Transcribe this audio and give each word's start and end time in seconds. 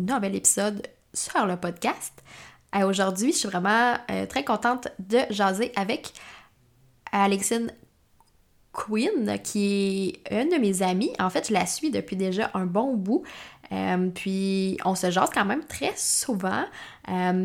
nouvel 0.00 0.34
épisode 0.34 0.82
sur 1.14 1.46
le 1.46 1.56
podcast. 1.56 2.22
Euh, 2.74 2.86
Aujourd'hui, 2.86 3.32
je 3.32 3.38
suis 3.38 3.48
vraiment 3.48 3.94
euh, 4.10 4.26
très 4.26 4.44
contente 4.44 4.88
de 4.98 5.18
jaser 5.30 5.72
avec 5.76 6.12
Alexine 7.12 7.72
Quinn, 8.72 9.38
qui 9.42 10.20
est 10.30 10.42
une 10.42 10.48
de 10.48 10.56
mes 10.56 10.82
amies. 10.82 11.12
En 11.18 11.30
fait, 11.30 11.48
je 11.48 11.52
la 11.52 11.66
suis 11.66 11.90
depuis 11.90 12.16
déjà 12.16 12.50
un 12.54 12.66
bon 12.66 12.94
bout. 12.96 13.22
Euh, 13.72 14.08
puis 14.14 14.78
on 14.84 14.94
se 14.94 15.10
jase 15.10 15.30
quand 15.32 15.44
même 15.44 15.64
très 15.64 15.92
souvent. 15.96 16.64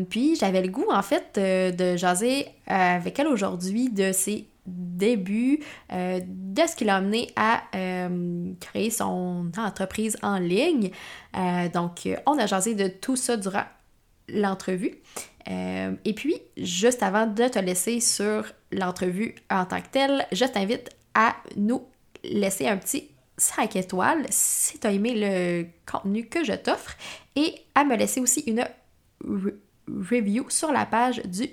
Puis 0.08 0.36
j'avais 0.36 0.62
le 0.62 0.68
goût, 0.68 0.86
en 0.90 1.02
fait, 1.02 1.34
de, 1.34 1.76
de 1.76 1.96
jaser 1.96 2.46
avec 2.66 3.18
elle 3.18 3.26
aujourd'hui 3.28 3.90
de 3.90 4.12
ses 4.12 4.48
débuts, 4.66 5.60
euh, 5.92 6.20
de 6.24 6.62
ce 6.66 6.76
qui 6.76 6.84
l'a 6.84 6.96
amené 6.96 7.30
à 7.36 7.62
euh, 7.74 8.52
créer 8.60 8.90
son 8.90 9.50
entreprise 9.56 10.16
en 10.22 10.38
ligne. 10.38 10.90
Euh, 11.36 11.68
donc, 11.68 12.08
on 12.26 12.38
a 12.38 12.46
jasé 12.46 12.74
de 12.74 12.88
tout 12.88 13.16
ça 13.16 13.36
durant 13.36 13.64
l'entrevue. 14.28 14.94
et 15.48 16.14
puis, 16.14 16.34
juste 16.56 17.02
avant 17.02 17.26
de 17.26 17.46
te 17.46 17.58
laisser 17.58 18.00
sur 18.00 18.44
l'entrevue 18.72 19.36
en 19.50 19.64
tant 19.64 19.80
que 19.80 19.88
telle, 19.88 20.26
je 20.32 20.44
t'invite 20.44 20.90
à 21.14 21.36
nous 21.56 21.82
laisser 22.24 22.66
un 22.66 22.76
petit 22.76 23.08
5 23.36 23.76
étoiles 23.76 24.26
si 24.30 24.78
tu 24.78 24.86
as 24.86 24.92
aimé 24.92 25.14
le 25.14 25.66
contenu 25.90 26.26
que 26.26 26.42
je 26.42 26.54
t'offre 26.54 26.96
et 27.36 27.54
à 27.74 27.84
me 27.84 27.96
laisser 27.96 28.20
aussi 28.20 28.40
une 28.40 28.66
re 29.24 29.52
review 29.88 30.46
sur 30.48 30.72
la 30.72 30.84
page 30.84 31.22
du 31.22 31.48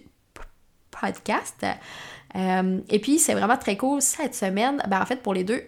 podcast. 1.04 1.66
Euh, 2.36 2.80
et 2.90 3.00
puis, 3.00 3.20
c'est 3.20 3.34
vraiment 3.34 3.58
très 3.58 3.78
cool 3.78 4.02
cette 4.02 4.36
semaine, 4.36 4.82
ben, 4.88 5.02
en 5.02 5.06
fait, 5.06 5.22
pour 5.22 5.34
les 5.34 5.44
deux 5.44 5.64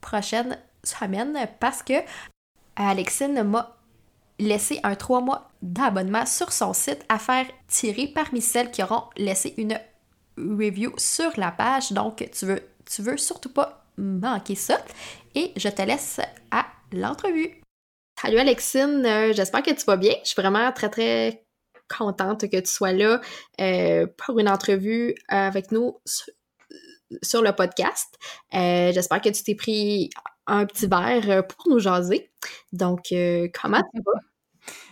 prochaines 0.00 0.58
semaines, 0.84 1.36
parce 1.58 1.82
que 1.82 1.94
Alexine 2.76 3.42
m'a 3.42 3.76
laissé 4.38 4.80
un 4.82 4.94
trois 4.94 5.20
mois 5.20 5.50
d'abonnement 5.62 6.24
sur 6.26 6.52
son 6.52 6.72
site 6.72 7.04
à 7.08 7.18
faire 7.18 7.46
tirer 7.68 8.06
parmi 8.06 8.40
celles 8.40 8.70
qui 8.70 8.82
auront 8.82 9.04
laissé 9.16 9.54
une 9.58 9.78
review 10.38 10.92
sur 10.96 11.32
la 11.36 11.50
page. 11.50 11.92
Donc, 11.92 12.28
tu 12.32 12.46
veux, 12.46 12.62
tu 12.86 13.02
veux 13.02 13.16
surtout 13.16 13.52
pas 13.52 13.84
manquer 13.98 14.54
ça. 14.54 14.78
Et 15.34 15.52
je 15.56 15.68
te 15.68 15.82
laisse 15.82 16.20
à 16.50 16.66
l'entrevue. 16.92 17.60
Salut 18.20 18.38
Alexine, 18.38 19.04
euh, 19.06 19.32
j'espère 19.32 19.62
que 19.62 19.70
tu 19.70 19.84
vas 19.86 19.96
bien. 19.96 20.14
Je 20.24 20.30
suis 20.30 20.40
vraiment 20.40 20.70
très 20.72 20.90
très 20.90 21.44
contente 21.96 22.48
que 22.48 22.60
tu 22.60 22.70
sois 22.70 22.92
là 22.92 23.20
euh, 23.60 24.06
pour 24.16 24.38
une 24.38 24.48
entrevue 24.48 25.14
avec 25.28 25.72
nous 25.72 25.98
sur, 26.04 26.32
sur 27.22 27.42
le 27.42 27.52
podcast. 27.52 28.18
Euh, 28.54 28.92
J'espère 28.92 29.20
que 29.20 29.28
tu 29.28 29.42
t'es 29.42 29.54
pris 29.54 30.10
un 30.46 30.66
petit 30.66 30.86
verre 30.86 31.46
pour 31.46 31.68
nous 31.68 31.78
jaser. 31.78 32.30
Donc, 32.72 33.12
euh, 33.12 33.48
comment 33.60 33.78
ça 33.78 34.00
va? 34.04 34.12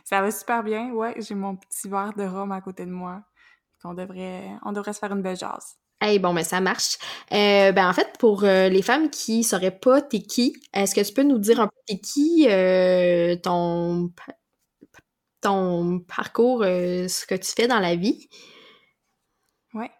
Ça 0.04 0.22
va 0.22 0.30
super 0.30 0.62
bien, 0.62 0.90
ouais. 0.92 1.14
J'ai 1.18 1.34
mon 1.34 1.56
petit 1.56 1.88
verre 1.88 2.12
de 2.16 2.24
rhum 2.24 2.52
à 2.52 2.60
côté 2.60 2.86
de 2.86 2.90
moi. 2.90 3.22
On 3.84 3.94
devrait, 3.94 4.48
on 4.64 4.72
devrait 4.72 4.92
se 4.92 4.98
faire 4.98 5.12
une 5.12 5.22
belle 5.22 5.36
jase. 5.36 5.76
Hey, 6.00 6.20
bon, 6.20 6.32
ben 6.32 6.44
ça 6.44 6.60
marche. 6.60 6.96
Euh, 7.32 7.72
ben 7.72 7.88
en 7.88 7.92
fait, 7.92 8.16
pour 8.20 8.44
euh, 8.44 8.68
les 8.68 8.82
femmes 8.82 9.10
qui 9.10 9.42
sauraient 9.42 9.76
pas 9.76 10.00
t'es 10.00 10.20
qui, 10.20 10.56
est-ce 10.72 10.94
que 10.94 11.00
tu 11.00 11.12
peux 11.12 11.24
nous 11.24 11.38
dire 11.38 11.60
un 11.60 11.66
peu 11.66 11.76
t'es 11.86 11.98
qui, 11.98 12.46
euh, 12.48 13.34
ton 13.36 14.12
ton 15.40 16.00
parcours, 16.00 16.62
euh, 16.62 17.08
ce 17.08 17.26
que 17.26 17.34
tu 17.34 17.52
fais 17.52 17.68
dans 17.68 17.78
la 17.78 17.96
vie? 17.96 18.28
Ouais. 19.74 19.90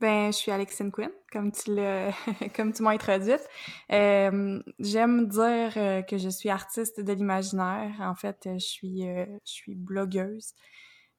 Ben, 0.00 0.32
je 0.32 0.36
suis 0.36 0.50
Alexine 0.50 0.90
Quinn, 0.90 1.10
comme 1.32 1.52
tu 1.52 1.74
l'as, 1.74 2.12
comme 2.56 2.72
tu 2.72 2.82
m'as 2.82 2.92
introduite. 2.92 3.46
Euh, 3.92 4.60
J'aime 4.78 5.28
dire 5.28 5.72
euh, 5.76 6.02
que 6.02 6.18
je 6.18 6.28
suis 6.28 6.50
artiste 6.50 7.00
de 7.00 7.12
l'imaginaire. 7.12 7.94
En 8.00 8.14
fait, 8.14 8.40
je 8.44 8.58
suis, 8.58 9.02
je 9.02 9.52
suis 9.52 9.74
blogueuse. 9.74 10.54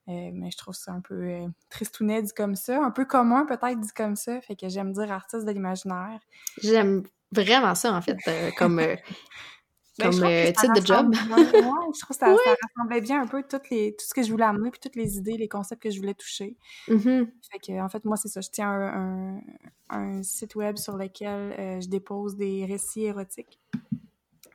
Mais 0.07 0.51
je 0.51 0.57
trouve 0.57 0.75
ça 0.75 0.91
un 0.91 1.01
peu 1.01 1.47
tristounet 1.71 2.21
dit 2.21 2.31
comme 2.31 2.55
ça, 2.55 2.79
un 2.79 2.91
peu 2.91 3.05
commun 3.05 3.47
peut-être 3.47 3.79
dit 3.79 3.93
comme 3.95 4.15
ça, 4.15 4.39
fait 4.41 4.55
que 4.55 4.69
j'aime 4.69 4.93
dire 4.93 5.11
artiste 5.11 5.45
de 5.45 5.51
l'imaginaire. 5.51 6.19
J'aime 6.61 7.01
vraiment 7.31 7.73
ça 7.73 7.91
en 7.91 8.03
fait, 8.03 8.17
comme 8.55 8.79
Ben, 9.97 10.09
comme 10.09 10.23
euh, 10.23 10.45
titre 10.47 10.73
de 10.73 10.85
job. 10.85 11.09
bien- 11.09 11.37
ouais, 11.37 11.43
je 11.95 11.99
trouve 12.01 12.09
que 12.09 12.15
ça, 12.15 12.35
ça 12.43 12.55
rassemblait 12.75 12.99
bien 13.01 13.21
un 13.21 13.27
peu 13.27 13.43
toutes 13.43 13.69
les, 13.69 13.95
tout 13.95 14.05
ce 14.05 14.13
que 14.13 14.23
je 14.23 14.29
voulais 14.31 14.43
amener, 14.45 14.69
puis 14.71 14.79
toutes 14.81 14.95
les 14.97 15.17
idées, 15.17 15.37
les 15.37 15.47
concepts 15.47 15.81
que 15.83 15.89
je 15.89 15.99
voulais 15.99 16.13
toucher. 16.13 16.57
Mhm. 16.89 17.31
Fait 17.51 17.59
que, 17.59 17.81
en 17.81 17.87
fait, 17.87 18.03
moi, 18.03 18.17
c'est 18.17 18.27
ça. 18.27 18.41
Je 18.41 18.49
tiens 18.49 18.69
un, 18.69 19.37
un- 19.37 19.41
un 19.89 20.23
site 20.23 20.55
web 20.55 20.77
sur 20.77 20.97
lequel 20.97 21.55
euh, 21.57 21.79
je 21.81 21.87
dépose 21.87 22.35
des 22.35 22.65
récits 22.65 23.03
érotiques. 23.05 23.59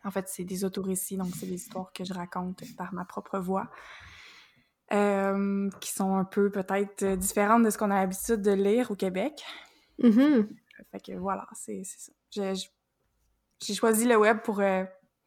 En 0.04 0.10
fait, 0.10 0.28
c'est 0.28 0.44
des 0.44 0.64
autorécits, 0.64 1.16
donc 1.16 1.28
c'est 1.38 1.46
des 1.46 1.54
histoires 1.54 1.92
que 1.92 2.04
je 2.04 2.12
raconte 2.12 2.62
par 2.76 2.92
ma 2.92 3.04
propre 3.04 3.38
voix, 3.38 3.70
euh, 4.92 5.70
qui 5.80 5.92
sont 5.92 6.14
un 6.16 6.24
peu 6.24 6.50
peut-être 6.50 7.02
euh, 7.02 7.16
différentes 7.16 7.62
de 7.64 7.70
ce 7.70 7.78
qu'on 7.78 7.90
a 7.90 7.96
l'habitude 8.00 8.42
de 8.42 8.50
lire 8.50 8.90
au 8.90 8.96
Québec. 8.96 9.42
Mhm. 10.02 10.48
Fait 10.90 11.00
que 11.00 11.12
voilà, 11.12 11.46
c'est 11.54 11.82
ça. 11.84 12.12
J'ai 13.62 13.74
choisi 13.74 14.06
le 14.06 14.16
web 14.16 14.38
pour 14.42 14.60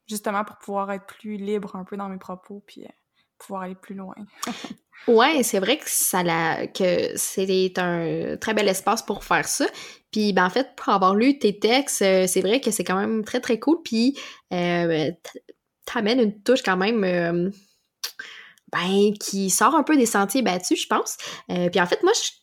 justement 0.07 0.43
pour 0.43 0.57
pouvoir 0.57 0.91
être 0.91 1.05
plus 1.05 1.37
libre 1.37 1.75
un 1.75 1.83
peu 1.83 1.97
dans 1.97 2.09
mes 2.09 2.17
propos, 2.17 2.63
puis 2.65 2.83
euh, 2.83 2.89
pouvoir 3.37 3.63
aller 3.63 3.75
plus 3.75 3.95
loin. 3.95 4.15
Ouais, 5.07 5.43
c'est 5.43 5.59
vrai 5.59 5.77
que 5.77 5.83
ça 5.87 6.23
la 6.23 6.65
que 6.67 7.11
c'est 7.17 7.77
un 7.77 8.37
très 8.37 8.53
bel 8.53 8.69
espace 8.69 9.01
pour 9.01 9.25
faire 9.25 9.47
ça. 9.47 9.65
Puis 10.11 10.31
ben 10.31 10.45
en 10.45 10.49
fait, 10.49 10.75
pour 10.77 10.93
avoir 10.93 11.13
lu 11.15 11.37
tes 11.39 11.59
textes, 11.59 12.01
euh, 12.03 12.25
c'est 12.25 12.41
vrai 12.41 12.61
que 12.61 12.71
c'est 12.71 12.85
quand 12.85 12.95
même 12.95 13.25
très 13.25 13.41
très 13.41 13.59
cool. 13.59 13.81
Puis 13.83 14.17
euh, 14.53 15.11
t'amènes 15.85 16.19
une 16.21 16.41
touche 16.41 16.63
quand 16.63 16.77
même 16.77 17.03
euh, 17.03 17.49
ben 18.71 19.13
qui 19.19 19.49
sort 19.49 19.75
un 19.75 19.83
peu 19.83 19.97
des 19.97 20.05
sentiers 20.05 20.41
battus, 20.41 20.81
je 20.81 20.87
pense. 20.87 21.17
Puis 21.47 21.81
en 21.81 21.85
fait, 21.85 22.01
moi 22.03 22.13
je, 22.13 22.42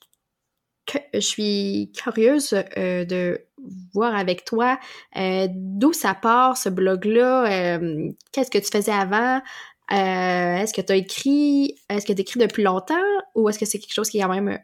je 1.15 1.21
suis 1.21 1.93
curieuse 1.97 2.55
euh, 2.77 3.05
de 3.05 3.45
voir 3.93 4.15
avec 4.15 4.45
toi 4.45 4.79
euh, 5.17 5.49
d'où 5.51 5.93
ça 5.93 6.15
part 6.15 6.57
ce 6.57 6.69
blog-là, 6.69 7.77
euh, 7.77 8.11
qu'est-ce 8.33 8.51
que 8.51 8.59
tu 8.59 8.71
faisais 8.71 8.93
avant, 8.93 9.41
est-ce 9.91 10.73
que 10.73 10.81
tu 10.81 10.93
as 10.93 10.97
écrit, 10.97 11.77
est-ce 11.89 12.07
que 12.07 12.13
tu 12.13 12.39
depuis 12.39 12.63
longtemps 12.63 12.95
ou 13.35 13.49
est-ce 13.49 13.59
que 13.59 13.67
c'est 13.67 13.79
quelque 13.79 13.95
chose 13.95 14.09
qui 14.09 14.19
est 14.19 14.23
quand 14.23 14.29
même 14.29 14.59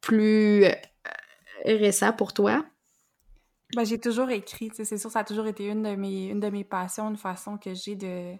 plus 0.00 0.64
récent 1.64 2.12
pour 2.12 2.32
toi? 2.32 2.64
Ben, 3.74 3.84
j'ai 3.84 3.98
toujours 3.98 4.30
écrit, 4.30 4.70
c'est 4.72 4.84
sûr, 4.96 5.10
ça 5.10 5.20
a 5.20 5.24
toujours 5.24 5.48
été 5.48 5.66
une 5.66 5.82
de 5.82 5.96
mes, 5.96 6.26
une 6.26 6.38
de 6.38 6.48
mes 6.48 6.62
passions, 6.62 7.10
une 7.10 7.16
façon 7.16 7.58
que 7.58 7.74
j'ai 7.74 7.96
de, 7.96 8.36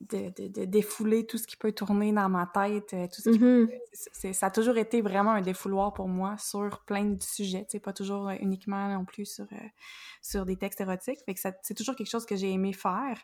de, 0.00 0.30
de, 0.40 0.48
de 0.48 0.64
défouler 0.64 1.26
tout 1.26 1.38
ce 1.38 1.46
qui 1.46 1.56
peut 1.56 1.72
tourner 1.72 2.12
dans 2.12 2.28
ma 2.28 2.46
tête, 2.46 2.92
euh, 2.94 3.06
tout 3.06 3.20
ce 3.22 3.30
qui 3.30 3.38
Mhm. 3.38 3.68
c'est- 3.92 4.10
c'est- 4.12 4.32
ça 4.32 4.46
a 4.46 4.50
toujours 4.50 4.76
été 4.76 5.00
vraiment 5.02 5.32
un 5.32 5.40
défouloir 5.42 5.92
pour 5.94 6.08
moi 6.08 6.36
sur 6.38 6.80
plein 6.84 7.04
de 7.04 7.22
sujets, 7.22 7.66
sais, 7.68 7.80
pas 7.80 7.92
toujours 7.92 8.28
euh, 8.28 8.34
uniquement 8.40 8.88
non 8.88 9.04
plus 9.04 9.26
sur, 9.26 9.44
euh, 9.52 9.56
sur 10.22 10.44
des 10.46 10.56
textes 10.56 10.80
érotiques. 10.80 11.20
Fait 11.24 11.34
que 11.34 11.40
ça- 11.40 11.52
c'est 11.62 11.74
toujours 11.74 11.94
quelque 11.96 12.10
chose 12.10 12.26
que 12.26 12.36
j'ai 12.36 12.50
aimé 12.52 12.72
faire. 12.72 13.18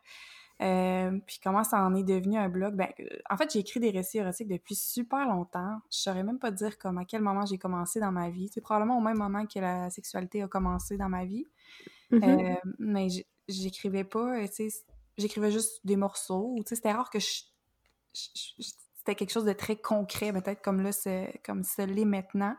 Euh, 0.60 1.18
puis 1.26 1.40
comment 1.42 1.64
ça 1.64 1.82
en 1.82 1.94
est 1.94 2.04
devenu 2.04 2.36
un 2.36 2.48
blog? 2.48 2.76
Ben, 2.76 2.88
en 3.28 3.36
fait, 3.36 3.52
j'ai 3.52 3.58
écrit 3.60 3.80
des 3.80 3.90
récits 3.90 4.18
érotiques 4.18 4.46
depuis 4.48 4.76
super 4.76 5.26
longtemps. 5.26 5.80
Je 5.90 5.98
saurais 5.98 6.22
même 6.22 6.38
pas 6.38 6.50
dire 6.52 6.78
comme 6.78 6.98
à 6.98 7.04
quel 7.04 7.20
moment 7.22 7.44
j'ai 7.46 7.58
commencé 7.58 7.98
dans 7.98 8.12
ma 8.12 8.30
vie. 8.30 8.48
C'est 8.52 8.60
probablement 8.60 8.96
au 8.98 9.00
même 9.00 9.18
moment 9.18 9.44
que 9.46 9.58
la 9.58 9.90
sexualité 9.90 10.42
a 10.42 10.48
commencé 10.48 10.96
dans 10.96 11.08
ma 11.08 11.24
vie. 11.24 11.46
Mhm. 12.12 12.22
Euh, 12.22 12.54
mais 12.78 13.08
j'écrivais 13.48 14.04
pas, 14.04 14.46
tu 14.46 14.70
sais, 14.70 14.84
j'écrivais 15.18 15.50
juste 15.50 15.80
des 15.84 15.96
morceaux. 15.96 16.54
c'était 16.66 16.92
rare 16.92 17.10
que 17.10 17.18
je, 17.18 17.42
c'était 19.02 19.16
quelque 19.16 19.32
chose 19.32 19.44
de 19.44 19.52
très 19.52 19.76
concret, 19.76 20.32
peut-être 20.32 20.62
comme 20.62 20.80
là, 20.82 20.92
c'est- 20.92 21.40
comme 21.44 21.64
ça 21.64 21.86
l'est 21.86 22.04
maintenant. 22.04 22.56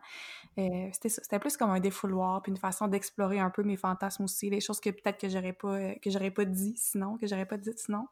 Euh, 0.58 0.90
c'était 0.92 1.10
c'était 1.10 1.40
plus 1.40 1.56
comme 1.58 1.70
un 1.72 1.80
défouloir, 1.80 2.42
puis 2.42 2.52
une 2.52 2.58
façon 2.58 2.88
d'explorer 2.88 3.40
un 3.40 3.50
peu 3.50 3.64
mes 3.64 3.78
fantasmes 3.78 4.24
aussi, 4.26 4.50
les 4.50 4.60
choses 4.62 4.80
que 4.82 4.90
peut-être 4.90 5.20
que 5.20 5.30
j'aurais 5.30 5.54
pas, 5.54 5.70
euh, 5.76 5.94
que 6.02 6.10
j'aurais 6.10 6.32
pas 6.32 6.46
dit 6.46 6.76
sinon, 6.78 7.18
que 7.18 7.28
j'aurais 7.28 7.46
pas 7.46 7.58
dit 7.58 7.72
sinon. 7.78 8.08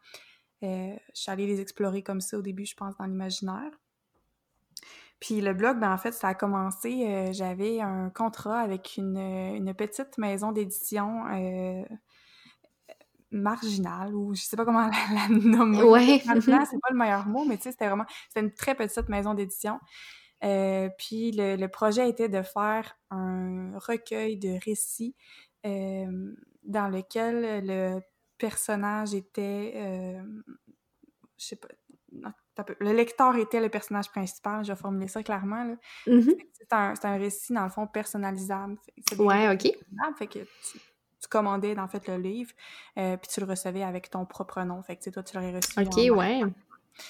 Euh, 0.64 0.96
je 1.16 1.22
suis 1.22 1.32
allée 1.32 1.48
les 1.48 1.60
explorer 1.62 2.04
comme 2.04 2.22
ça 2.22 2.38
au 2.38 2.42
début, 2.42 2.66
je 2.66 2.76
pense, 2.76 2.96
dans 2.98 3.06
l'imaginaire. 3.06 3.72
Puis 5.20 5.42
le 5.42 5.54
blog, 5.54 5.80
ben 5.80 5.92
en 5.94 5.98
fait, 5.98 6.14
ça 6.14 6.30
a 6.30 6.34
commencé, 6.36 7.06
euh, 7.08 7.32
j'avais 7.34 7.80
un 7.82 8.10
contrat 8.10 8.60
avec 8.60 8.98
une, 8.98 9.18
une 9.18 9.74
petite 9.76 10.18
maison 10.18 10.52
d'édition 10.52 11.26
marginale 13.31 14.13
ou 14.13 14.36
je 14.36 14.42
sais 14.42 14.57
pas 14.57 14.66
comment 14.66 14.89
la, 15.13 15.28
nommer. 15.30 15.83
Ouais. 15.83 16.22
c'est 16.25 16.51
pas 16.51 16.89
le 16.92 16.98
meilleur 16.98 17.28
mot, 17.28 17.45
mais 17.45 17.57
tu 17.57 17.63
sais, 17.63 17.72
c'était 17.72 17.88
vraiment 17.88 18.06
c'était 18.28 18.42
une 18.42 18.54
très 18.54 18.75
petite 18.75 19.10
maison 19.10 19.33
d'édition. 19.33 19.80
Euh, 20.44 20.89
puis 20.98 21.31
le, 21.31 21.68
projet 21.68 22.10
était 22.10 22.30
de 22.30 22.42
faire 22.42 22.98
un 23.12 23.78
recueil 23.78 24.38
de 24.38 24.57
récits 24.66 25.16
euh, 25.66 26.33
dans 26.63 26.88
lequel 26.88 27.66
le 27.66 28.00
personnage 28.39 29.13
était, 29.13 29.74
euh, 29.75 30.24
je 31.38 31.45
sais 31.45 31.56
pas, 31.56 31.68
le 32.80 32.92
lecteur 32.92 33.36
était 33.38 33.62
le 33.62 33.69
personnage 33.69 34.10
principal, 34.10 34.66
je 34.66 34.74
vais 34.74 34.80
formuler 34.80 35.07
ça 35.07 35.24
clairement. 35.24 35.75
Mm-hmm. 36.07 36.36
C'est 36.54 36.74
un, 36.74 36.94
un, 37.01 37.18
récit, 37.18 37.54
dans 37.54 37.63
le 37.63 37.69
fond, 37.69 37.88
personnalisable. 37.88 38.77
Ouais, 39.18 39.48
OK. 39.54 39.72
Fait 40.18 40.27
que 40.27 40.39
tu, 40.39 40.80
tu 41.22 41.28
commandais, 41.30 41.78
en 41.78 41.88
fait, 41.88 42.08
le 42.08 42.18
livre, 42.18 42.52
euh, 42.98 43.16
puis 43.18 43.30
tu 43.32 43.40
le 43.40 43.46
recevais 43.46 43.84
avec 43.84 44.10
ton 44.10 44.26
propre 44.26 44.62
nom. 44.64 44.82
Fait 44.82 44.96
que, 44.96 45.10
toi, 45.10 45.24
tu 45.24 45.36
l'aurais 45.36 45.56
reçu. 45.56 45.80
OK, 45.80 46.18
ouais. 46.18 46.42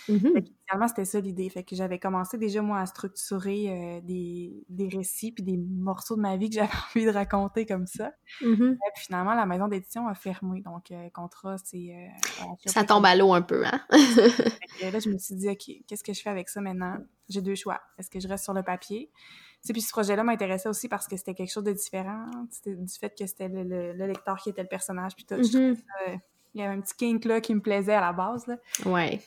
Mm-hmm. 0.10 0.46
Finalement, 0.68 0.88
c'était 0.88 1.06
ça 1.06 1.20
l'idée. 1.20 1.50
Fait 1.50 1.64
que 1.64 1.76
j'avais 1.76 1.98
commencé 1.98 2.38
déjà, 2.38 2.62
moi, 2.62 2.80
à 2.80 2.86
structurer 2.86 3.70
euh, 3.70 4.02
des, 4.02 4.66
des, 4.70 4.88
récits 4.90 5.32
puis 5.32 5.44
des 5.44 5.58
morceaux 5.58 6.16
de 6.16 6.22
ma 6.22 6.38
vie 6.38 6.50
que 6.50 6.56
j'avais 6.56 6.70
envie 6.96 7.06
de 7.06 7.12
raconter 7.12 7.66
comme 7.66 7.88
ça. 7.88 8.12
Mm-hmm. 8.42 8.74
Et 8.74 8.92
puis 8.96 9.06
finalement, 9.06 9.34
la 9.34 9.46
maison 9.46 9.68
d'édition 9.68 10.08
a 10.08 10.14
fermé. 10.14 10.62
Donc, 10.62 10.92
euh, 10.92 11.10
contrat, 11.14 11.56
c'est... 11.64 12.12
ça 12.66 12.84
tombe 12.84 13.06
à 13.06 13.16
l'eau 13.16 13.34
un 13.34 13.42
peu, 13.42 13.66
hein? 13.66 13.82
là, 13.92 15.00
je 15.00 15.10
me 15.10 15.18
suis 15.18 15.36
dit, 15.36 15.50
OK, 15.50 15.72
qu'est-ce 15.88 16.04
que 16.04 16.14
je 16.14 16.22
fais 16.22 16.30
avec 16.30 16.50
ça 16.50 16.62
maintenant? 16.62 16.98
J'ai 17.30 17.42
deux 17.42 17.56
choix. 17.56 17.82
Est-ce 17.98 18.10
que 18.10 18.20
je 18.20 18.28
reste 18.28 18.44
sur 18.44 18.54
le 18.54 18.64
papier? 18.64 19.10
Puis 19.70 19.82
ce 19.82 19.92
projet-là 19.92 20.24
m'intéressait 20.24 20.70
aussi 20.70 20.88
parce 20.88 21.08
que 21.08 21.16
c'était 21.18 21.36
quelque 21.36 21.52
chose 21.52 21.64
de 21.64 21.74
différent. 21.74 22.26
C'était 22.50 22.76
du 22.76 22.94
fait 22.94 23.14
que 23.18 23.26
c'était 23.28 23.48
le, 23.48 23.94
lecteur 23.94 24.38
qui 24.38 24.50
était 24.50 24.64
le 24.64 24.68
personnage. 24.68 25.16
Puis 25.16 25.26
tout. 25.26 25.36
Mm-hmm. 25.36 25.78
il 26.54 26.62
y 26.62 26.64
avait 26.64 26.76
un 26.76 26.82
petit 26.82 26.96
kink 26.96 27.26
là 27.26 27.42
qui 27.42 27.54
me 27.54 27.62
plaisait 27.62 27.94
à 27.94 28.02
la 28.02 28.14
base. 28.14 28.48
Là. 28.48 28.58
Ouais. 28.86 29.22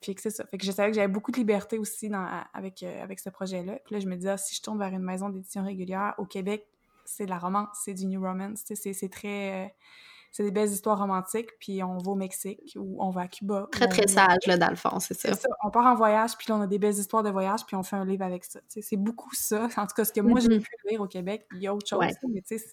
Puis 0.00 0.14
que 0.14 0.20
c'est 0.20 0.30
ça. 0.30 0.44
Fait 0.46 0.58
que 0.58 0.66
je 0.66 0.72
savais 0.72 0.90
que 0.90 0.96
j'avais 0.96 1.08
beaucoup 1.08 1.30
de 1.30 1.36
liberté 1.36 1.78
aussi 1.78 2.08
dans, 2.08 2.26
avec, 2.52 2.82
euh, 2.82 3.02
avec 3.02 3.18
ce 3.18 3.30
projet-là. 3.30 3.78
Puis 3.84 3.94
là, 3.94 4.00
je 4.00 4.06
me 4.06 4.16
disais, 4.16 4.30
ah, 4.30 4.36
si 4.36 4.54
je 4.54 4.62
tourne 4.62 4.78
vers 4.78 4.92
une 4.92 5.02
maison 5.02 5.30
d'édition 5.30 5.64
régulière 5.64 6.14
au 6.18 6.26
Québec, 6.26 6.66
c'est 7.04 7.24
de 7.24 7.30
la 7.30 7.38
romance, 7.38 7.68
c'est 7.84 7.94
du 7.94 8.06
new 8.06 8.20
romance. 8.20 8.64
C'est 8.64 9.08
très. 9.08 9.66
Euh, 9.66 9.68
c'est 10.36 10.42
des 10.42 10.50
belles 10.50 10.68
histoires 10.68 10.98
romantiques, 10.98 11.48
puis 11.58 11.82
on 11.82 11.96
va 11.96 12.10
au 12.10 12.14
Mexique 12.14 12.76
ou 12.78 13.02
on 13.02 13.08
va 13.08 13.22
à 13.22 13.26
Cuba. 13.26 13.68
Très, 13.72 13.88
très 13.88 14.06
sage, 14.06 14.46
là, 14.46 14.58
dans 14.58 14.68
le 14.68 14.76
fond, 14.76 15.00
c'est 15.00 15.14
ça. 15.14 15.32
ça. 15.32 15.48
On 15.64 15.70
part 15.70 15.86
en 15.86 15.94
voyage, 15.94 16.36
puis 16.36 16.48
là, 16.50 16.56
on 16.56 16.60
a 16.60 16.66
des 16.66 16.78
belles 16.78 16.98
histoires 16.98 17.22
de 17.22 17.30
voyage, 17.30 17.64
puis 17.66 17.74
on 17.74 17.82
fait 17.82 17.96
un 17.96 18.04
livre 18.04 18.22
avec 18.22 18.44
ça. 18.44 18.60
C'est 18.68 18.98
beaucoup 18.98 19.34
ça. 19.34 19.66
En 19.78 19.86
tout 19.86 19.94
cas, 19.96 20.04
ce 20.04 20.12
que 20.12 20.20
moi, 20.20 20.40
j'ai 20.40 20.48
mm-hmm. 20.48 20.60
pu 20.60 20.70
lire 20.90 21.00
au 21.00 21.06
Québec, 21.06 21.46
il 21.52 21.62
y 21.62 21.66
a 21.66 21.74
autre 21.74 21.88
chose, 21.88 22.04
mais 22.28 22.42
tu 22.42 22.58
sais, 22.58 22.66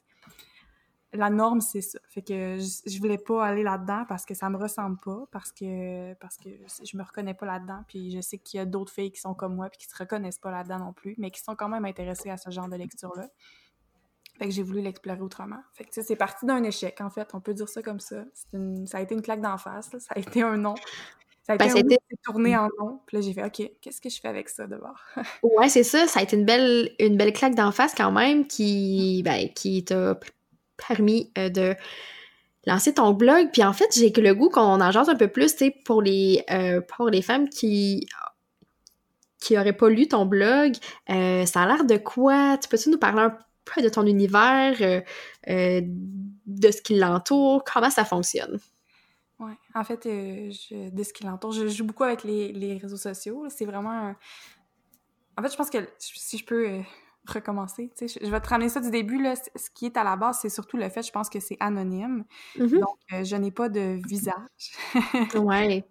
la 1.14 1.30
norme, 1.30 1.62
c'est 1.62 1.80
ça. 1.80 2.00
Fait 2.10 2.22
que 2.22 2.58
je, 2.58 2.92
je 2.92 3.00
voulais 3.00 3.18
pas 3.18 3.46
aller 3.46 3.64
là-dedans 3.64 4.04
parce 4.10 4.26
que 4.26 4.34
ça 4.34 4.50
me 4.50 4.58
ressemble 4.58 4.98
pas, 5.00 5.24
parce 5.32 5.54
que 5.54 6.14
parce 6.16 6.36
que 6.36 6.50
je 6.84 6.98
me 6.98 7.04
reconnais 7.04 7.34
pas 7.34 7.46
là-dedans, 7.46 7.86
puis 7.88 8.12
je 8.12 8.20
sais 8.20 8.40
qu'il 8.40 8.58
y 8.58 8.62
a 8.62 8.66
d'autres 8.66 8.92
filles 8.92 9.12
qui 9.14 9.22
sont 9.22 9.36
comme 9.36 9.56
moi 9.56 9.70
puis 9.70 9.78
qui 9.78 9.88
se 9.88 9.96
reconnaissent 9.96 10.40
pas 10.40 10.52
là-dedans 10.52 10.80
non 10.80 10.92
plus, 10.92 11.16
mais 11.18 11.32
qui 11.32 11.40
sont 11.40 11.56
quand 11.56 11.70
même 11.70 11.86
intéressées 11.86 12.30
à 12.30 12.36
ce 12.36 12.50
genre 12.50 12.68
de 12.68 12.76
lecture-là. 12.76 13.30
Fait 14.38 14.46
que 14.46 14.52
j'ai 14.52 14.64
voulu 14.64 14.82
l'explorer 14.82 15.22
autrement. 15.22 15.60
Fait 15.74 15.84
que 15.84 15.90
c'est 16.02 16.16
parti 16.16 16.46
d'un 16.46 16.64
échec, 16.64 17.00
en 17.02 17.10
fait. 17.10 17.30
On 17.34 17.40
peut 17.40 17.54
dire 17.54 17.70
ça 17.70 17.82
comme 17.82 18.00
ça. 18.00 18.24
ça 18.86 18.98
a 18.98 19.02
été 19.02 19.14
une 19.14 19.22
claque 19.22 19.42
d'en 19.42 19.58
face. 19.58 19.90
Ça 20.00 20.14
a 20.16 20.20
été 20.20 20.42
un 20.42 20.58
nom. 20.58 20.76
Ça 21.44 21.54
a 21.54 21.58
ben, 21.58 21.76
été 21.76 21.98
tourné 22.24 22.56
en 22.56 22.70
nom. 22.80 23.02
Puis 23.06 23.18
là, 23.18 23.22
j'ai 23.22 23.34
fait 23.34 23.44
OK, 23.44 23.72
qu'est-ce 23.82 24.00
que 24.00 24.10
je 24.10 24.20
fais 24.20 24.30
avec 24.30 24.50
ça 24.50 24.66
d'abord? 24.66 24.96
ouais, 25.44 25.70
c'est 25.70 25.84
ça. 25.84 26.08
Ça 26.08 26.22
a 26.22 26.24
été 26.24 26.38
une 26.38 26.46
belle, 26.46 26.92
une 27.00 27.18
belle 27.18 27.34
claque 27.34 27.54
d'en 27.54 27.72
face 27.72 27.94
quand 27.94 28.12
même 28.12 28.48
qui, 28.48 29.22
ben, 29.24 29.50
qui 29.54 29.84
t'a 29.84 30.18
permis 30.88 31.32
euh, 31.38 31.50
de 31.50 31.76
lancer 32.66 32.94
ton 32.94 33.12
blog. 33.12 33.50
Puis 33.52 33.64
en 33.64 33.74
fait, 33.74 33.90
j'ai 33.94 34.12
que 34.12 34.22
le 34.22 34.34
goût 34.34 34.50
qu'on 34.50 34.82
en 34.82 34.92
jase 34.92 35.10
un 35.10 35.16
peu 35.16 35.28
plus, 35.28 35.52
tu 35.52 35.66
sais, 35.66 35.76
pour 35.86 36.02
les, 36.02 36.44
euh, 36.50 36.80
pour 36.82 37.10
les 37.10 37.22
femmes 37.22 37.50
qui 37.50 38.08
qui 39.44 39.56
n'auraient 39.56 39.74
pas 39.74 39.90
lu 39.90 40.08
ton 40.08 40.26
blog. 40.26 40.74
Euh, 41.10 41.46
ça 41.46 41.64
a 41.64 41.68
l'air 41.68 41.84
de 41.84 41.98
quoi? 41.98 42.58
Tu 42.58 42.70
peux-tu 42.70 42.90
nous 42.90 42.98
parler 42.98 43.24
un 43.24 43.38
peu 43.66 43.82
de 43.82 43.90
ton 43.90 44.06
univers, 44.06 44.76
euh, 44.82 45.02
euh, 45.50 45.82
de 45.84 46.72
ce 46.72 46.82
qui 46.82 46.98
l'entoure, 46.98 47.64
comment 47.64 47.90
ça 47.90 48.06
fonctionne? 48.06 48.60
Oui, 49.40 49.54
en 49.76 49.84
fait, 49.84 50.06
euh, 50.06 50.52
de 50.72 51.04
ce 51.04 51.14
qui 51.14 51.24
l'entoure, 51.24 51.52
je 51.52 51.68
joue 51.68 51.86
beaucoup 51.86 52.04
avec 52.04 52.24
les, 52.24 52.78
réseaux 52.82 52.98
sociaux. 52.98 53.46
C'est 53.50 53.66
vraiment 53.66 54.14
En 55.38 55.42
fait, 55.42 55.52
je 55.52 55.58
pense 55.58 55.70
que 55.70 55.80
si 55.98 56.38
je 56.38 56.46
peux 56.46 56.82
recommencer, 57.28 57.90
je, 58.00 58.30
vais 58.30 58.42
te 58.42 58.50
ramener 58.50 58.70
ça 58.70 58.80
du 58.80 58.92
début. 58.92 59.22
Là, 59.22 59.36
ce 59.36 59.70
qui 59.74 59.86
est 59.86 59.98
à 59.98 60.04
la 60.04 60.16
base, 60.16 60.40
c'est 60.42 60.50
surtout 60.50 60.78
le 60.78 60.88
fait, 60.90 61.02
je 61.04 61.12
pense 61.12 61.30
que 61.30 61.40
c'est 61.40 61.58
anonyme. 61.60 62.26
Mm-hmm. 62.58 62.80
Donc, 62.80 63.26
je 63.26 63.36
n'ai 63.36 63.52
pas 63.52 63.70
de 63.70 64.00
visage. 64.08 64.36
ouais. 65.36 65.84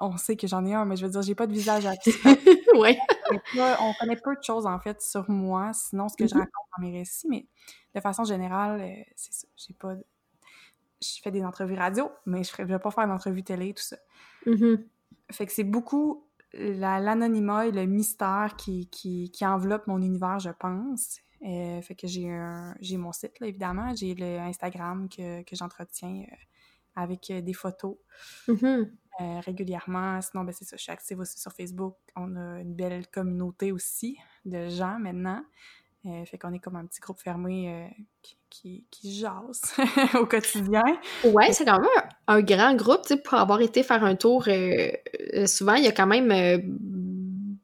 On 0.00 0.16
sait 0.16 0.36
que 0.36 0.46
j'en 0.46 0.64
ai 0.64 0.74
un, 0.74 0.84
mais 0.84 0.96
je 0.96 1.04
veux 1.04 1.12
dire, 1.12 1.22
j'ai 1.22 1.34
pas 1.34 1.46
de 1.46 1.52
visage 1.52 1.86
à 1.86 1.92
ouais. 2.78 2.98
on 3.56 3.92
connaît 3.98 4.16
peu 4.16 4.34
de 4.36 4.42
choses, 4.42 4.66
en 4.66 4.78
fait, 4.78 5.00
sur 5.00 5.28
moi, 5.30 5.72
sinon 5.72 6.08
ce 6.08 6.16
que 6.16 6.26
je 6.26 6.34
mm-hmm. 6.34 6.38
raconte 6.38 6.66
dans 6.76 6.86
mes 6.86 6.98
récits, 6.98 7.28
mais 7.28 7.46
de 7.94 8.00
façon 8.00 8.24
générale, 8.24 8.80
euh, 8.80 9.02
c'est 9.16 9.32
ça. 9.32 9.46
J'ai 9.56 9.74
pas. 9.74 9.94
Je 11.02 11.20
fais 11.22 11.30
des 11.30 11.44
entrevues 11.44 11.74
radio, 11.74 12.10
mais 12.26 12.42
je 12.44 12.62
ne 12.62 12.66
vais 12.66 12.78
pas 12.78 12.90
faire 12.90 13.06
d'entrevue 13.06 13.44
télé, 13.44 13.74
tout 13.74 13.82
ça. 13.82 13.96
Mm-hmm. 14.46 14.84
Fait 15.32 15.46
que 15.46 15.52
c'est 15.52 15.64
beaucoup 15.64 16.28
l'anonymat 16.52 17.66
et 17.66 17.72
le 17.72 17.84
mystère 17.84 18.54
qui, 18.56 18.88
qui, 18.88 19.30
qui, 19.30 19.44
enveloppe 19.44 19.86
mon 19.86 20.00
univers, 20.00 20.38
je 20.38 20.50
pense. 20.50 21.18
Euh, 21.42 21.82
fait 21.82 21.94
que 21.94 22.06
j'ai 22.06 22.30
j'ai 22.80 22.96
mon 22.96 23.12
site, 23.12 23.38
là, 23.40 23.48
évidemment. 23.48 23.94
J'ai 23.94 24.14
le 24.14 24.38
Instagram 24.38 25.08
que, 25.08 25.42
que 25.42 25.56
j'entretiens 25.56 26.24
euh, 26.30 26.36
avec 26.96 27.32
des 27.32 27.52
photos. 27.52 27.96
Mm-hmm. 28.48 28.90
Euh, 29.20 29.40
régulièrement. 29.40 30.20
Sinon, 30.20 30.42
ben, 30.42 30.52
c'est 30.52 30.64
ça, 30.64 30.76
je 30.76 30.82
suis 30.82 30.90
active 30.92 31.20
aussi 31.20 31.38
sur 31.38 31.52
Facebook. 31.52 31.94
On 32.16 32.34
a 32.34 32.60
une 32.60 32.74
belle 32.74 33.06
communauté 33.06 33.70
aussi 33.70 34.18
de 34.44 34.68
gens 34.68 34.98
maintenant. 34.98 35.42
Euh, 36.06 36.24
fait 36.26 36.36
qu'on 36.36 36.52
est 36.52 36.58
comme 36.58 36.76
un 36.76 36.84
petit 36.84 37.00
groupe 37.00 37.20
fermé 37.20 37.72
euh, 37.72 38.02
qui, 38.22 38.36
qui, 38.50 38.86
qui, 38.90 39.14
jase 39.14 39.62
au 40.20 40.26
quotidien. 40.26 40.82
Ouais, 41.24 41.52
c'est 41.52 41.64
quand 41.64 41.78
même 41.78 42.10
un, 42.26 42.42
grand 42.42 42.74
groupe, 42.74 43.02
pour 43.22 43.38
avoir 43.38 43.60
été 43.60 43.82
faire 43.82 44.04
un 44.04 44.16
tour. 44.16 44.44
souvent, 45.46 45.74
il 45.74 45.84
y 45.84 45.88
a 45.88 45.92
quand 45.92 46.06
même 46.06 46.28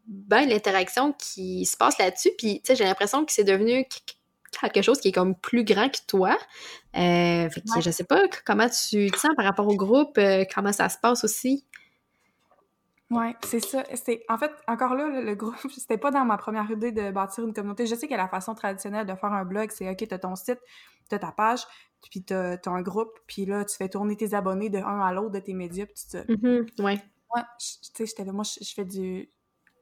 ben 0.07 0.49
l'interaction 0.49 1.13
qui 1.13 1.67
se 1.67 1.77
passe 1.77 1.99
là-dessus. 1.99 2.31
Puis, 2.39 2.63
j'ai 2.65 2.85
l'impression 2.85 3.25
que 3.25 3.33
c'est 3.33 3.45
devenu 3.45 3.85
quelque 4.51 4.83
chose 4.83 5.01
qui 5.01 5.09
est 5.09 5.13
comme 5.13 5.35
plus 5.35 5.65
grand 5.65 5.89
que 5.89 5.99
toi. 6.07 6.37
Euh, 6.97 7.49
fait 7.49 7.61
que 7.61 7.81
je 7.81 7.91
sais 7.91 8.05
pas 8.05 8.23
comment 8.45 8.69
tu 8.69 9.11
te 9.11 9.19
sens 9.19 9.31
par 9.37 9.45
rapport 9.45 9.67
au 9.69 9.77
groupe, 9.77 10.19
euh, 10.19 10.45
comment 10.53 10.73
ça 10.73 10.89
se 10.89 10.99
passe 10.99 11.25
aussi? 11.25 11.65
Ouais, 13.11 13.35
c'est 13.45 13.61
ça. 13.61 13.85
C'est 13.95 14.25
en 14.29 14.39
fait 14.39 14.53
encore 14.69 14.95
là 14.95 15.21
le, 15.21 15.35
groupe, 15.35 15.55
c'était 15.77 15.99
pas 15.99 16.11
dans 16.11 16.25
ma 16.25 16.37
première 16.37 16.71
idée 16.71 16.93
de 16.93 17.11
bâtir 17.11 17.45
une 17.45 17.53
communauté. 17.53 17.87
Je 17.87 17.95
sais 17.95 18.07
que 18.07 18.15
la 18.15 18.29
façon 18.29 18.55
traditionnelle 18.55 19.07
de 19.07 19.15
faire 19.15 19.33
un 19.33 19.45
blog, 19.45 19.71
c'est 19.73 19.89
OK, 19.89 20.07
t'as 20.09 20.19
ton 20.19 20.37
site, 20.37 20.61
t'as 21.09 21.19
ta 21.19 21.33
page, 21.33 21.61
puis 22.11 22.23
t'as 22.23 22.55
as 22.55 22.71
un 22.71 22.83
groupe, 22.83 23.19
puis 23.27 23.47
là 23.47 23.65
tu 23.65 23.77
fais 23.77 23.89
tourner 23.89 24.17
tes 24.17 24.35
abonnés 24.35 24.71
de 24.71 24.79
un 24.79 25.01
à 25.01 25.13
l'autre 25.13 25.33
de 25.33 25.41
tes 25.41 25.55
médias, 25.55 25.87
puis 25.87 25.95
tout 25.95 26.11
ça. 26.11 26.23
Mm-hmm, 26.23 26.83
ouais. 26.83 27.01
Ouais, 27.33 27.43
tu 27.61 27.91
sais, 27.95 28.07
j'étais 28.07 28.25
là, 28.25 28.33
moi 28.33 28.43
je 28.45 28.75
fais 28.75 28.85
du 28.85 29.29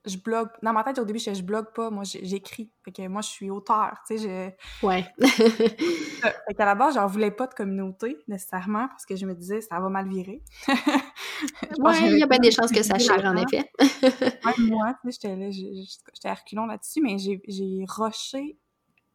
je 0.09 0.19
blogue. 0.19 0.49
Dans 0.63 0.73
ma 0.73 0.83
tête, 0.83 0.99
au 0.99 1.05
début, 1.05 1.19
je, 1.19 1.35
je 1.35 1.43
blogue 1.43 1.73
pas. 1.75 1.91
Moi, 1.91 2.05
j'écris. 2.05 2.71
Fait 2.85 2.93
que 2.93 3.09
moi, 3.09 3.21
je 3.23 3.29
suis 3.29 3.51
auteur. 3.51 3.95
Tu 4.07 4.19
sais, 4.19 4.55
je... 4.83 4.87
Ouais. 4.87 5.07
fait 5.21 6.55
qu'à 6.57 6.65
la 6.65 6.75
base, 6.75 6.95
j'en 6.95 7.07
voulais 7.07 7.31
pas 7.31 7.47
de 7.47 7.55
communauté, 7.55 8.19
nécessairement, 8.27 8.89
parce 8.89 9.07
que 9.07 9.17
je 9.17 9.27
me 9.27 9.35
disais, 9.35 9.61
ça 9.61 9.79
va 9.81 9.89
mal 9.89 10.09
virer. 10.09 10.43
ouais, 10.69 12.11
il 12.11 12.19
y 12.19 12.23
a 12.23 12.27
bien 12.27 12.39
des 12.39 12.51
chances 12.51 12.73
que 12.73 12.83
ça 12.83 12.99
change, 12.99 13.25
en 13.25 13.37
effet. 13.37 13.71
moi, 14.59 14.95
tu 15.05 15.13
sais, 15.13 15.51
j'étais 15.51 15.85
j'étais 16.15 16.29
à 16.29 16.35
reculons 16.35 16.67
là-dessus, 16.67 17.01
mais 17.03 17.17
j'ai 17.19 17.85
rushé 17.89 18.59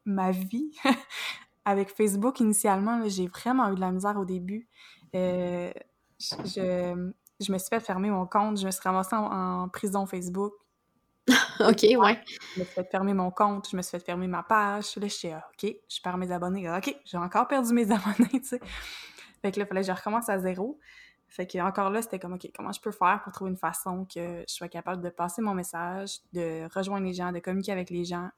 ma 0.05 0.31
vie 0.31 0.71
avec 1.65 1.89
Facebook 1.89 2.39
initialement. 2.39 3.01
J'ai 3.07 3.27
vraiment 3.27 3.71
eu 3.71 3.75
de 3.75 3.81
la 3.81 3.91
misère 3.91 4.17
au 4.17 4.25
début. 4.25 4.67
Euh, 5.15 5.71
je, 6.19 7.11
je, 7.39 7.51
me 7.51 7.57
suis 7.57 7.69
fait 7.69 7.79
fermer 7.79 8.09
mon 8.09 8.25
compte, 8.25 8.59
je 8.59 8.65
me 8.65 8.71
suis 8.71 8.81
ramassée 8.83 9.15
en 9.15 9.69
prison 9.69 10.05
Facebook. 10.05 10.53
OK, 11.59 11.83
ouais. 11.83 12.19
Je 12.55 12.59
me 12.59 12.65
suis 12.65 12.73
fait 12.73 12.89
fermer 12.89 13.13
mon 13.13 13.31
compte, 13.31 13.69
je 13.69 13.77
me 13.77 13.81
suis 13.81 13.91
fait 13.91 14.05
fermer 14.05 14.27
ma 14.27 14.43
page. 14.43 14.95
Là, 14.97 15.07
je 15.07 15.13
suis 15.13 15.29
OK, 15.29 15.75
je 15.89 16.01
perds 16.01 16.17
mes 16.17 16.31
abonnés. 16.31 16.69
OK, 16.69 16.95
j'ai 17.05 17.17
encore 17.17 17.47
perdu 17.47 17.73
mes 17.73 17.91
abonnés, 17.91 18.29
tu 18.31 18.43
sais. 18.43 18.59
Fait 19.41 19.51
que 19.51 19.59
là, 19.59 19.65
il 19.65 19.67
fallait 19.67 19.81
que 19.81 19.87
je 19.87 19.91
recommence 19.91 20.29
à 20.29 20.39
zéro. 20.39 20.79
Fait 21.27 21.47
que 21.47 21.57
encore 21.57 21.89
là, 21.89 22.01
c'était 22.01 22.19
comme 22.19 22.33
OK, 22.33 22.47
comment 22.55 22.71
je 22.71 22.79
peux 22.79 22.91
faire 22.91 23.21
pour 23.23 23.33
trouver 23.33 23.51
une 23.51 23.57
façon 23.57 24.05
que 24.05 24.43
je 24.47 24.53
sois 24.53 24.67
capable 24.67 25.01
de 25.01 25.09
passer 25.09 25.41
mon 25.41 25.55
message, 25.55 26.19
de 26.31 26.67
rejoindre 26.73 27.07
les 27.07 27.13
gens, 27.13 27.31
de 27.31 27.39
communiquer 27.39 27.71
avec 27.71 27.89
les 27.89 28.05
gens 28.05 28.29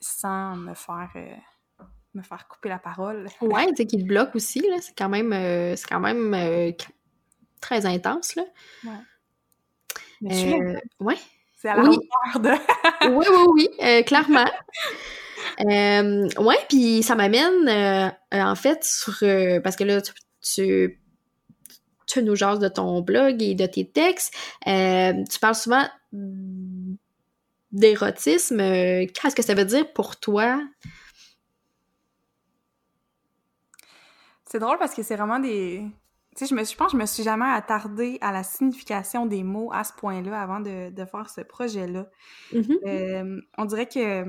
sans 0.00 0.54
me 0.56 0.74
faire 0.74 1.10
euh, 1.16 1.84
me 2.14 2.22
faire 2.22 2.46
couper 2.46 2.68
la 2.68 2.78
parole. 2.78 3.26
Ouais, 3.40 3.66
tu 3.68 3.76
sais 3.78 3.86
qu'il 3.86 4.06
bloque 4.06 4.36
aussi 4.36 4.60
là, 4.60 4.76
c'est 4.80 4.96
quand 4.96 5.08
même 5.08 5.32
euh, 5.32 5.74
c'est 5.74 5.88
quand 5.88 6.00
même 6.00 6.32
euh, 6.32 6.70
très 7.60 7.86
intense 7.86 8.36
là. 8.36 8.44
Ouais. 8.84 8.90
Mais 10.20 10.76
ouais. 11.00 11.18
C'est 11.62 11.68
à 11.68 11.76
la 11.76 11.84
oui. 11.84 11.96
de... 12.40 12.50
oui, 13.08 13.26
oui, 13.30 13.46
oui, 13.54 13.68
euh, 13.84 14.02
clairement. 14.02 14.50
Euh, 15.60 16.28
ouais, 16.40 16.58
puis 16.68 17.04
ça 17.04 17.14
m'amène 17.14 17.68
euh, 17.68 18.10
en 18.32 18.56
fait 18.56 18.82
sur 18.82 19.22
parce 19.62 19.76
que 19.76 19.84
là 19.84 20.00
tu, 20.40 21.00
tu 22.08 22.22
nous 22.24 22.34
jases 22.34 22.58
de 22.58 22.66
ton 22.66 23.00
blog 23.00 23.40
et 23.40 23.54
de 23.54 23.66
tes 23.66 23.88
textes. 23.88 24.34
Tu 24.64 25.38
parles 25.40 25.54
souvent 25.54 25.86
d'érotisme. 27.70 28.58
Qu'est-ce 28.58 29.36
que 29.36 29.42
ça 29.42 29.54
veut 29.54 29.64
dire 29.64 29.92
pour 29.92 30.18
toi? 30.18 30.60
C'est 34.46 34.58
drôle 34.58 34.78
parce 34.78 34.94
que 34.94 35.04
c'est 35.04 35.14
vraiment 35.14 35.38
des. 35.38 35.86
Tu 36.34 36.46
sais, 36.46 36.46
je, 36.46 36.54
me, 36.54 36.64
je 36.64 36.74
pense 36.74 36.92
que 36.92 36.92
je 36.92 37.02
me 37.02 37.06
suis 37.06 37.22
jamais 37.22 37.50
attardée 37.50 38.18
à 38.22 38.32
la 38.32 38.42
signification 38.42 39.26
des 39.26 39.42
mots 39.42 39.70
à 39.72 39.84
ce 39.84 39.92
point-là 39.92 40.40
avant 40.40 40.60
de, 40.60 40.90
de 40.90 41.04
faire 41.04 41.28
ce 41.28 41.42
projet-là. 41.42 42.06
Mm-hmm. 42.52 42.78
Euh, 42.86 43.40
on 43.58 43.64
dirait 43.66 43.86
que 43.86 44.24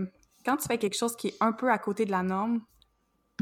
quand 0.46 0.58
tu 0.58 0.68
fais 0.68 0.78
quelque 0.78 0.98
chose 0.98 1.16
qui 1.16 1.30
est 1.30 1.38
un 1.40 1.54
peu 1.54 1.72
à 1.72 1.78
côté 1.78 2.06
de 2.06 2.12
la 2.12 2.24
norme, 2.24 2.62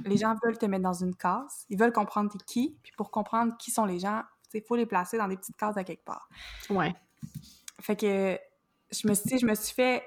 les 0.06 0.18
gens 0.18 0.36
veulent 0.44 0.58
te 0.58 0.66
mettre 0.66 0.84
dans 0.84 0.94
une 0.94 1.16
case, 1.16 1.66
ils 1.70 1.78
veulent 1.78 1.92
comprendre 1.92 2.36
qui, 2.46 2.78
puis 2.84 2.94
pour 2.98 3.12
comprendre 3.12 3.56
qui 3.58 3.72
sont 3.72 3.86
les 3.86 4.00
gens, 4.00 4.22
il 4.54 4.62
faut 4.62 4.76
les 4.76 4.86
placer 4.86 5.18
dans 5.18 5.28
des 5.28 5.38
petites 5.38 5.58
cases 5.58 5.78
à 5.78 5.84
quelque 5.84 6.04
part. 6.04 6.30
Ouais. 6.70 6.94
Fait 7.80 7.96
que 7.96 8.38
je 8.92 9.08
me 9.08 9.14
suis, 9.14 9.40
je 9.40 9.46
me 9.46 9.56
suis 9.56 9.74
fait 9.74 10.04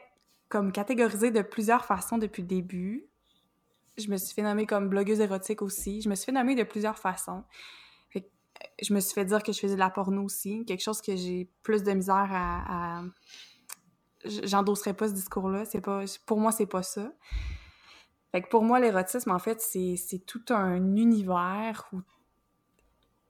comme 0.48 0.72
catégoriser 0.72 1.30
de 1.30 1.42
plusieurs 1.42 1.84
façons 1.84 2.18
depuis 2.18 2.42
le 2.42 2.48
début. 2.48 3.06
Je 3.96 4.08
me 4.08 4.16
suis 4.16 4.34
fait 4.34 4.42
nommer 4.42 4.66
comme 4.66 4.88
blogueuse 4.88 5.20
érotique 5.20 5.62
aussi. 5.62 6.02
Je 6.02 6.08
me 6.08 6.14
suis 6.14 6.26
fait 6.26 6.32
nommer 6.32 6.54
de 6.54 6.64
plusieurs 6.64 6.98
façons. 6.98 7.44
Je 8.80 8.94
me 8.94 9.00
suis 9.00 9.14
fait 9.14 9.24
dire 9.24 9.42
que 9.42 9.52
je 9.52 9.58
faisais 9.58 9.74
de 9.74 9.80
la 9.80 9.90
porno 9.90 10.22
aussi, 10.22 10.64
quelque 10.64 10.82
chose 10.82 11.00
que 11.00 11.16
j'ai 11.16 11.50
plus 11.62 11.82
de 11.82 11.92
misère 11.92 12.28
à... 12.30 12.98
à... 12.98 13.02
J'endosserais 14.24 14.94
pas 14.94 15.08
ce 15.08 15.14
discours-là. 15.14 15.64
C'est 15.64 15.80
pas... 15.80 16.04
Pour 16.26 16.40
moi, 16.40 16.50
c'est 16.50 16.66
pas 16.66 16.82
ça. 16.82 17.12
Fait 18.32 18.42
que 18.42 18.48
pour 18.48 18.64
moi, 18.64 18.80
l'érotisme, 18.80 19.30
en 19.30 19.38
fait, 19.38 19.60
c'est 19.60 20.26
tout 20.26 20.44
un 20.48 20.96
univers 20.96 21.88
où 21.92 22.00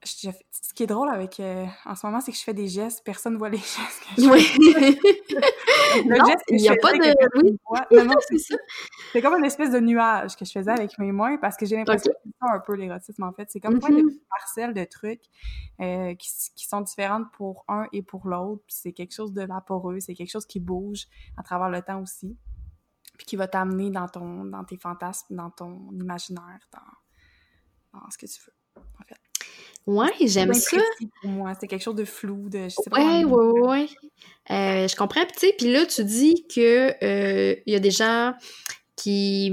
ce 0.04 0.75
qui 0.75 0.82
est 0.82 0.87
drôle 0.87 1.08
avec 1.08 1.40
euh, 1.40 1.66
en 1.84 1.94
ce 1.94 2.06
moment, 2.06 2.20
c'est 2.20 2.30
que 2.32 2.38
je 2.38 2.42
fais 2.42 2.54
des 2.54 2.68
gestes, 2.68 3.02
personne 3.04 3.34
ne 3.34 3.38
voit 3.38 3.49
les 3.49 3.56
gestes 3.58 4.02
que 4.16 4.23
je 4.23 4.28
oui. 4.28 4.99
non, 6.06 6.25
il 6.49 6.56
n'y 6.56 6.68
a 6.68 6.76
pas 6.76 6.92
de. 6.92 7.42
Oui. 7.42 7.56
Non, 7.92 8.04
non, 8.04 8.14
c'est 8.28 8.38
ça. 8.38 8.56
C'est 9.12 9.23
comme 9.23 9.34
une 9.38 9.44
espèce 9.44 9.70
de 9.70 9.80
nuage 9.80 10.37
que 10.37 10.44
je 10.44 10.52
faisais 10.52 10.70
avec 10.70 10.99
mes 10.99 11.12
mains 11.12 11.37
parce 11.38 11.56
que 11.56 11.66
j'ai 11.66 11.76
l'impression 11.76 12.12
que 12.12 12.18
c'est 12.25 12.49
un 12.54 12.58
peu 12.61 12.75
l'érotisme 12.75 13.23
en 13.23 13.32
fait. 13.32 13.49
C'est 13.50 13.61
comme 13.61 13.78
plein 13.78 13.90
de 13.90 14.02
Mhm. 14.02 14.08
petites 14.08 14.28
parcelles 14.28 14.75
de 14.75 14.84
trucs 14.84 15.25
euh, 15.80 16.14
qui, 16.14 16.28
qui 16.54 16.66
sont 16.66 16.80
différentes 16.80 17.30
pour 17.32 17.64
un 17.68 17.87
et 17.92 18.02
pour 18.02 18.26
l'autre. 18.28 18.64
C'est 18.68 18.92
quelque 18.92 19.14
chose 19.14 19.32
de 19.32 19.44
vaporeux, 19.44 20.00
c'est 20.00 20.14
quelque 20.14 20.30
chose 20.30 20.46
qui 20.46 20.61
bouge 20.61 21.06
à 21.37 21.42
travers 21.42 21.70
le 21.70 21.82
temps 21.82 22.00
aussi. 22.02 22.37
Puis 23.16 23.26
qui 23.26 23.37
va 23.37 23.46
t'amener 23.46 23.90
dans 23.90 24.08
ton 24.08 24.44
dans 24.44 24.64
tes 24.64 24.76
fantasmes, 24.76 25.37
dans 25.37 25.50
ton 25.50 25.88
imaginaire, 25.92 26.61
dans, 26.73 28.00
dans 28.00 28.11
ce 28.11 28.18
que 28.18 28.26
tu 28.26 28.40
veux. 28.44 28.52
Ouais, 29.86 30.12
j'aime 30.20 30.54
ça. 30.54 30.78
pour 31.20 31.30
moi? 31.30 31.52
C'est 31.60 31.66
quelque 31.66 31.82
chose 31.82 31.94
de 31.94 32.04
flou, 32.04 32.48
de 32.48 32.64
je 32.64 32.68
sais 32.70 32.90
pas. 32.90 32.98
Ouais, 32.98 33.24
ouais, 33.24 33.60
ouais. 33.60 33.88
Euh, 34.50 34.88
je 34.88 34.96
comprends. 34.96 35.24
Puis, 35.26 35.32
tu 35.34 35.46
sais, 35.46 35.54
puis 35.58 35.72
là, 35.72 35.84
tu 35.84 36.04
dis 36.04 36.46
que 36.46 36.94
euh, 37.04 37.54
il 37.66 37.72
y 37.72 37.76
a 37.76 37.80
des 37.80 37.90
gens 37.90 38.34
qui 38.96 39.50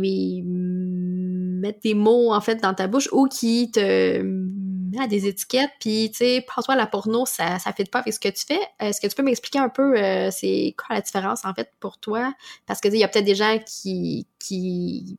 mettent 1.61 1.83
des 1.83 1.95
mots, 1.95 2.33
en 2.33 2.39
fait, 2.39 2.55
dans 2.61 2.73
ta 2.73 2.87
bouche 2.87 3.09
ou 3.11 3.27
qui 3.27 3.71
te 3.71 4.21
mettent 4.21 5.09
des 5.09 5.27
étiquettes. 5.27 5.71
Puis, 5.81 6.11
tu 6.11 6.19
sais, 6.19 6.45
pense-toi, 6.53 6.75
la 6.75 6.87
porno, 6.87 7.25
ça 7.25 7.59
ça 7.59 7.73
fait 7.73 7.89
pas 7.89 7.99
avec 7.99 8.13
ce 8.13 8.19
que 8.19 8.29
tu 8.29 8.45
fais. 8.45 8.61
Est-ce 8.79 9.01
que 9.01 9.07
tu 9.07 9.15
peux 9.15 9.23
m'expliquer 9.23 9.59
un 9.59 9.69
peu 9.69 9.97
euh, 9.97 10.31
c'est 10.31 10.75
quoi 10.77 10.95
la 10.95 11.01
différence, 11.01 11.43
en 11.43 11.53
fait, 11.53 11.71
pour 11.81 11.97
toi? 11.97 12.33
Parce 12.67 12.79
que, 12.79 12.87
il 12.87 12.97
y 12.97 13.03
a 13.03 13.07
peut-être 13.09 13.25
des 13.25 13.35
gens 13.35 13.59
qui... 13.65 14.27
qui 14.39 15.17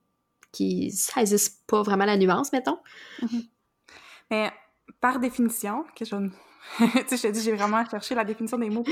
qui 0.55 0.91
saisissent 0.91 1.63
pas 1.67 1.81
vraiment 1.83 2.05
la 2.05 2.19
nuance, 2.19 2.53
mettons. 2.53 2.77
Mais 4.31 4.51
par 5.01 5.19
définition, 5.21 5.85
que 5.97 6.05
je... 6.05 6.17
tu 6.79 6.87
sais, 7.09 7.17
je 7.17 7.23
te 7.23 7.33
dis, 7.33 7.41
j'ai 7.43 7.53
vraiment 7.55 7.85
cherché 7.87 8.15
la 8.15 8.25
définition 8.25 8.59
des 8.59 8.71
mots. 8.71 8.85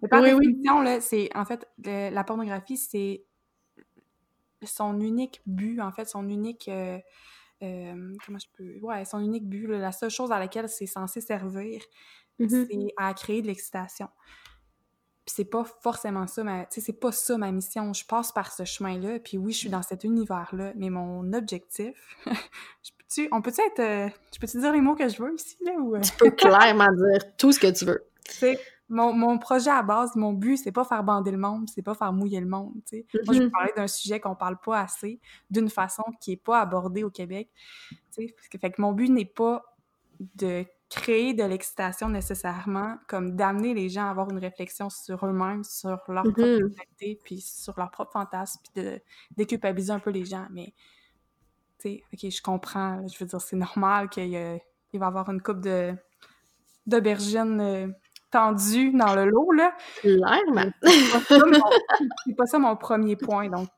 Mais 0.00 0.08
par 0.08 0.22
Oui, 0.22 0.32
oui. 0.32 0.46
définition, 0.46 0.80
là, 0.80 1.00
c'est, 1.00 1.28
en 1.36 1.44
fait, 1.44 1.68
le- 1.84 2.10
la 2.10 2.24
pornographie, 2.24 2.76
c'est 2.78 3.24
son 4.64 5.00
unique 5.00 5.40
but, 5.46 5.80
en 5.80 5.92
fait, 5.92 6.06
son 6.08 6.28
unique... 6.28 6.68
euh, 6.68 6.98
euh, 7.62 8.14
comment 8.26 8.38
je 8.38 8.46
peux... 8.56 8.78
Ouais, 8.80 9.04
son 9.04 9.20
unique 9.20 9.48
but, 9.48 9.66
là, 9.66 9.78
la 9.78 9.92
seule 9.92 10.10
chose 10.10 10.32
à 10.32 10.38
laquelle 10.38 10.68
c'est 10.68 10.86
censé 10.86 11.20
servir, 11.20 11.82
Mhm. 12.38 12.66
c'est 12.70 12.94
à 12.96 13.12
créer 13.14 13.42
de 13.42 13.46
l'excitation. 13.46 14.08
Puis 15.26 15.34
c'est 15.36 15.44
pas 15.44 15.64
forcément 15.64 16.26
ça, 16.26 16.42
ma... 16.42 16.64
tu 16.64 16.80
sais, 16.80 16.80
c'est 16.80 16.98
pas 16.98 17.12
ça 17.12 17.36
ma 17.38 17.52
mission. 17.52 17.92
Je 17.92 18.04
passe 18.04 18.32
par 18.32 18.50
ce 18.50 18.64
chemin-là, 18.64 19.20
puis 19.20 19.38
oui, 19.38 19.52
je 19.52 19.58
suis 19.58 19.68
dans 19.68 19.82
cet 19.82 20.02
univers-là, 20.04 20.72
mais 20.76 20.90
mon 20.90 21.32
objectif... 21.34 21.94
je 22.82 22.90
peux-tu... 23.14 23.28
On 23.32 23.42
peut-tu 23.42 23.60
être... 23.60 23.80
euh, 23.80 24.08
Je 24.34 24.38
peux-tu 24.38 24.58
dire 24.60 24.72
les 24.72 24.80
mots 24.80 24.94
que 24.94 25.08
je 25.08 25.22
veux 25.22 25.34
ici, 25.34 25.56
là, 25.64 25.72
ou... 25.78 25.94
euh? 25.96 26.00
Tu 26.00 26.12
peux 26.18 26.30
clairement 26.30 26.90
dire 26.92 27.36
tout 27.36 27.52
ce 27.52 27.60
que 27.60 27.70
tu 27.70 27.84
veux. 27.84 28.04
C'est 28.28 28.58
mon, 28.88 29.12
mon 29.12 29.38
projet 29.38 29.70
à 29.70 29.82
base, 29.82 30.14
mon 30.16 30.32
but, 30.32 30.56
c'est 30.58 30.72
pas 30.72 30.84
faire 30.84 31.02
bander 31.02 31.30
le 31.30 31.38
monde, 31.38 31.68
c'est 31.74 31.82
pas 31.82 31.94
faire 31.94 32.12
mouiller 32.12 32.40
le 32.40 32.46
monde, 32.46 32.74
tu 32.86 32.98
sais. 32.98 33.06
Moi, 33.24 33.34
je 33.34 33.38
veux 33.40 33.46
Mhm. 33.46 33.50
parler 33.50 33.72
d'un 33.74 33.86
sujet 33.86 34.20
qu'on 34.20 34.34
parle 34.34 34.58
pas 34.58 34.80
assez, 34.80 35.18
d'une 35.50 35.70
façon 35.70 36.02
qui 36.20 36.32
est 36.32 36.36
pas 36.42 36.60
abordée 36.60 37.02
au 37.04 37.10
Québec, 37.10 37.50
tu 37.88 37.96
sais. 38.10 38.34
Parce 38.36 38.48
que, 38.48 38.58
fait 38.58 38.70
que 38.70 38.80
mon 38.82 38.92
but 38.92 39.08
n'est 39.08 39.24
pas 39.24 39.64
de 40.36 40.64
créer 40.90 41.32
de 41.32 41.42
l'excitation 41.42 42.10
nécessairement, 42.10 42.98
comme 43.08 43.34
d'amener 43.34 43.72
les 43.72 43.88
gens 43.88 44.06
à 44.06 44.10
avoir 44.10 44.30
une 44.30 44.38
réflexion 44.38 44.90
sur 44.90 45.24
eux-mêmes, 45.24 45.64
sur 45.64 45.98
leur 46.08 46.26
Mhm. 46.26 46.32
propre 46.34 46.58
sexualité, 46.58 47.18
puis 47.24 47.40
sur 47.40 47.72
leur 47.78 47.90
propre 47.90 48.12
fantasme, 48.12 48.60
puis 48.74 48.82
de 48.84 49.00
déculpabiliser 49.36 49.92
un 49.92 50.00
peu 50.00 50.10
les 50.10 50.26
gens. 50.26 50.46
Mais, 50.50 50.74
tu 51.82 51.88
sais, 51.88 52.02
OK, 52.12 52.30
je 52.30 52.42
comprends, 52.42 53.06
je 53.08 53.18
veux 53.18 53.26
dire, 53.26 53.40
c'est 53.40 53.56
normal 53.56 54.08
qu'il 54.08 54.24
il 54.28 55.00
va 55.00 55.06
y 55.06 55.08
avoir 55.08 55.28
une 55.30 55.42
coupe 55.42 55.60
de 55.60 55.94
d'aubergines 56.86 57.60
euh, 57.60 57.88
tendues 58.30 58.92
dans 58.92 59.14
le 59.14 59.26
lot, 59.26 59.52
là. 59.52 59.74
Clairement. 60.00 60.70
C'est 60.82 61.10
pas 61.10 61.20
ça 61.28 61.46
mon- 61.46 61.70
c'est 62.26 62.34
pas 62.36 62.46
ça 62.46 62.58
mon 62.58 62.76
premier 62.76 63.16
point, 63.16 63.48
donc. 63.48 63.68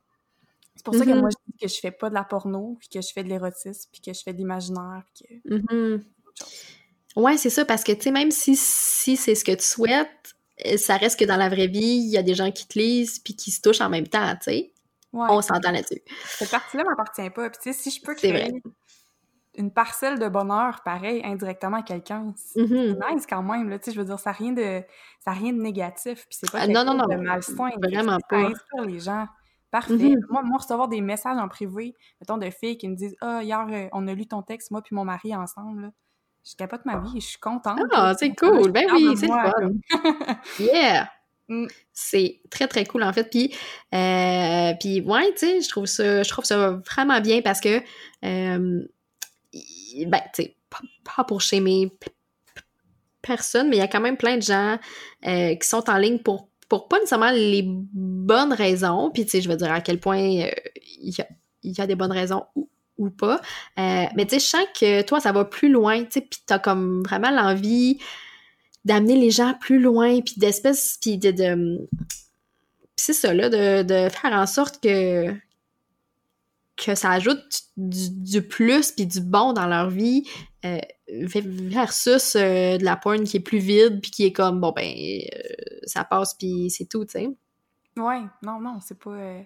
C'est 0.77 0.85
pour 0.85 0.95
ça 0.95 1.05
que 1.05 1.11
Mhm. 1.11 1.21
moi, 1.21 1.31
je 1.31 1.37
dis 1.53 1.59
que 1.59 1.69
je 1.69 1.81
fais 1.81 1.91
pas 1.93 2.09
de 2.09 2.15
la 2.15 2.25
porno, 2.25 2.77
puis 2.81 2.89
que 2.89 3.01
je 3.01 3.13
fais 3.13 3.23
de 3.25 3.29
l'érotisme, 3.29 3.89
puis 3.93 4.01
que 4.01 4.13
je 4.13 4.23
fais 4.23 4.33
de 4.33 4.39
l'imaginaire, 4.39 5.03
puis 5.15 5.25
que... 5.45 5.55
Mhm. 5.55 6.03
chose. 6.39 6.49
Ouais, 7.17 7.37
c'est 7.37 7.51
ça, 7.51 7.65
parce 7.65 7.85
que, 7.85 7.93
tu 7.93 8.03
sais, 8.03 8.11
même 8.11 8.31
si, 8.33 8.57
si 8.57 9.17
c'est 9.17 9.35
ce 9.37 9.45
que 9.45 9.53
tu 9.53 9.63
souhaites, 9.65 10.35
euh, 10.67 10.77
ça 10.77 10.97
reste 10.97 11.19
que 11.19 11.25
dans 11.25 11.37
la 11.37 11.49
vraie 11.49 11.69
vie, 11.69 11.97
il 11.99 12.11
y 12.11 12.19
a 12.19 12.23
des 12.23 12.35
gens 12.35 12.51
qui 12.51 12.67
te 12.67 12.79
lisent 12.79 13.19
puis 13.21 13.37
qui 13.37 13.51
se 13.53 13.61
touchent 13.61 13.81
en 13.81 13.89
même 13.89 14.09
temps, 14.09 14.35
tu 14.37 14.51
sais. 14.51 14.73
Ouais. 15.15 15.27
On 15.31 15.41
s'entend 15.41 15.71
là-dessus. 15.71 16.03
Cette 16.27 16.51
partie-là 16.51 16.83
m'appartient 16.85 17.31
pas. 17.31 17.49
Puis 17.51 17.59
tu 17.63 17.73
sais, 17.73 17.79
si 17.79 17.91
je 17.91 18.03
peux 18.05 18.15
C'est 18.17 18.31
créer 18.31 18.51
vrai. 18.51 18.63
une 19.57 19.71
parcelle 19.73 20.19
de 20.19 20.29
bonheur, 20.29 20.83
pareil, 20.85 21.23
indirectement 21.25 21.77
à 21.79 21.83
quelqu'un, 21.83 22.33
c'est 22.37 22.61
Mhm. 22.63 22.97
c'est 23.01 23.15
nice 23.15 23.27
quand 23.29 23.43
même, 23.43 23.69
là. 23.71 23.79
Tu 23.79 23.85
sais, 23.87 23.93
je 23.93 24.01
veux 24.01 24.07
dire, 24.07 24.19
ça 24.19 24.31
n'a 24.31 24.37
rien 24.37 24.53
de, 24.53 24.83
ça 25.21 25.31
a 25.31 25.35
rien 25.35 25.53
de 25.53 25.61
négatif, 25.63 26.27
puis 26.29 26.39
c'est 26.41 26.51
pas 26.51 26.67
quelque 26.67 26.73
non, 26.75 26.85
non, 26.85 27.07
de 27.07 27.15
non. 27.15 27.23
malsain. 27.23 27.71
Vraiment 27.81 28.19
Ça 28.19 28.27
pas. 28.29 28.39
inspire 28.39 28.85
les 28.87 28.99
gens. 28.99 29.27
Parfait. 29.71 29.95
Mhm. 29.95 30.27
moi, 30.31 30.43
moi, 30.43 30.59
recevoir 30.59 30.89
des 30.89 31.01
messages 31.01 31.39
en 31.39 31.49
privé, 31.49 31.95
mettons, 32.21 32.37
de 32.39 32.49
filles 32.51 32.77
qui 32.79 32.89
me 32.89 32.95
disent 32.97 33.17
«Ah, 33.21 33.43
hier, 33.43 33.67
euh, 33.71 33.89
on 33.93 34.07
a 34.09 34.15
lu 34.15 34.27
ton 34.27 34.43
texte, 34.43 34.71
moi 34.73 34.83
puis 34.83 34.95
mon 34.97 35.05
mari 35.05 35.35
ensemble, 35.35 35.83
là. 35.83 35.89
Je 36.45 36.55
capote 36.57 36.85
ma 36.85 36.99
vie, 36.99 37.21
je 37.21 37.27
suis 37.27 37.39
contente. 37.41 37.81
Ah, 37.93 38.13
c'est 38.19 38.35
cool. 38.35 38.71
Ben 38.71 38.85
oui, 38.93 39.17
c'est 39.17 39.27
le 39.29 39.33
fun. 39.33 39.71
Yeah! 40.61 41.09
Mm. 41.49 41.67
C'est 41.93 42.41
très, 42.51 42.69
très 42.69 42.85
cool, 42.85 43.03
en 43.03 43.13
fait. 43.13 43.31
Puis, 43.31 43.55
euh, 43.95 44.73
puis 44.81 45.01
ouais, 45.01 45.33
tu 45.33 45.47
sais, 45.47 45.61
je 45.61 45.69
trouve 45.69 45.87
ça, 45.87 46.23
je 46.23 46.29
trouve 46.29 46.45
ça 46.45 46.81
vraiment 46.91 47.21
bien 47.21 47.43
parce 47.43 47.61
que, 47.61 47.81
euh, 48.25 48.83
ben, 50.07 50.21
tu 50.35 50.43
sais, 50.43 50.57
pas, 50.71 50.81
pas 51.17 51.25
pour 51.25 51.41
p- 51.41 52.11
personne, 53.23 53.69
mais 53.69 53.77
il 53.77 53.81
y 53.81 53.83
a 53.83 53.89
quand 53.89 54.01
même 54.01 54.17
plein 54.17 54.37
de 54.37 54.43
gens 54.43 54.79
euh, 55.27 55.55
qui 55.55 55.69
sont 55.69 55.89
en 55.89 55.99
ligne 55.99 56.19
pour, 56.19 56.49
pour 56.69 56.89
pas 56.89 56.99
nécessairement 56.99 57.31
les 57.31 57.63
bonnes 57.65 58.53
raisons. 58.53 59.11
Puis, 59.13 59.25
tu 59.25 59.33
sais, 59.33 59.41
je 59.43 59.49
veux 59.49 59.57
dire 59.57 59.73
à 59.73 59.81
quel 59.81 60.01
point 60.01 60.19
il 60.19 60.51
y, 61.63 61.81
a, 61.81 61.87
des 61.87 61.95
bonnes 61.95 62.13
raisons 62.13 62.45
ou, 62.55 62.69
ou 62.97 63.11
pas. 63.11 63.41
Mais 63.77 64.27
tu 64.27 64.31
sais, 64.31 64.39
je 64.41 64.47
sens 64.47 64.67
que 64.79 65.03
toi, 65.03 65.21
ça 65.21 65.33
va 65.33 65.45
plus 65.45 65.71
loin, 65.71 66.05
tu 66.05 66.13
sais, 66.13 66.21
puis 66.23 66.41
t'as 66.47 66.59
comme 66.59 67.03
vraiment 67.03 67.31
l'envie 67.31 67.99
d'amener 68.85 69.17
les 69.17 69.31
gens 69.31 69.55
plus 69.61 69.79
loin, 69.79 70.21
puis 70.21 70.35
d'espèce, 70.37 70.99
puis 71.01 71.19
de... 71.19 71.31
de 71.31 71.89
puis 72.97 73.07
c'est 73.07 73.13
ça, 73.13 73.35
là, 73.35 73.49
de, 73.49 73.83
de 73.83 74.09
faire 74.09 74.33
en 74.33 74.47
sorte 74.47 74.83
que 74.83 75.35
que 76.77 76.97
ça 76.97 77.11
ajoute 77.13 77.45
du, 77.77 78.43
plus 78.43 78.91
puis 78.91 79.07
du 79.07 79.21
bon 79.21 79.53
dans 79.53 79.69
leur 79.69 79.91
vie 79.91 80.29
euh, 80.65 80.81
versus 81.09 82.35
euh, 82.35 82.79
de 82.79 82.85
la 82.85 82.97
porn 82.97 83.23
qui 83.23 83.37
est 83.37 83.41
plus 83.41 83.59
vide 83.59 84.01
puis 84.01 84.11
qui 84.11 84.25
est 84.25 84.33
comme 84.33 84.61
bon 84.61 84.73
ben 84.73 84.85
euh, 84.85 85.49
ça 85.85 86.03
passe 86.03 86.35
puis 86.35 86.71
c'est 86.71 86.87
tout 86.87 87.05
tu 87.05 87.13
sais 87.13 87.29
Ouais, 87.97 88.23
non, 88.43 88.61
non, 88.61 88.79
c'est 88.81 88.99
pas. 88.99 89.45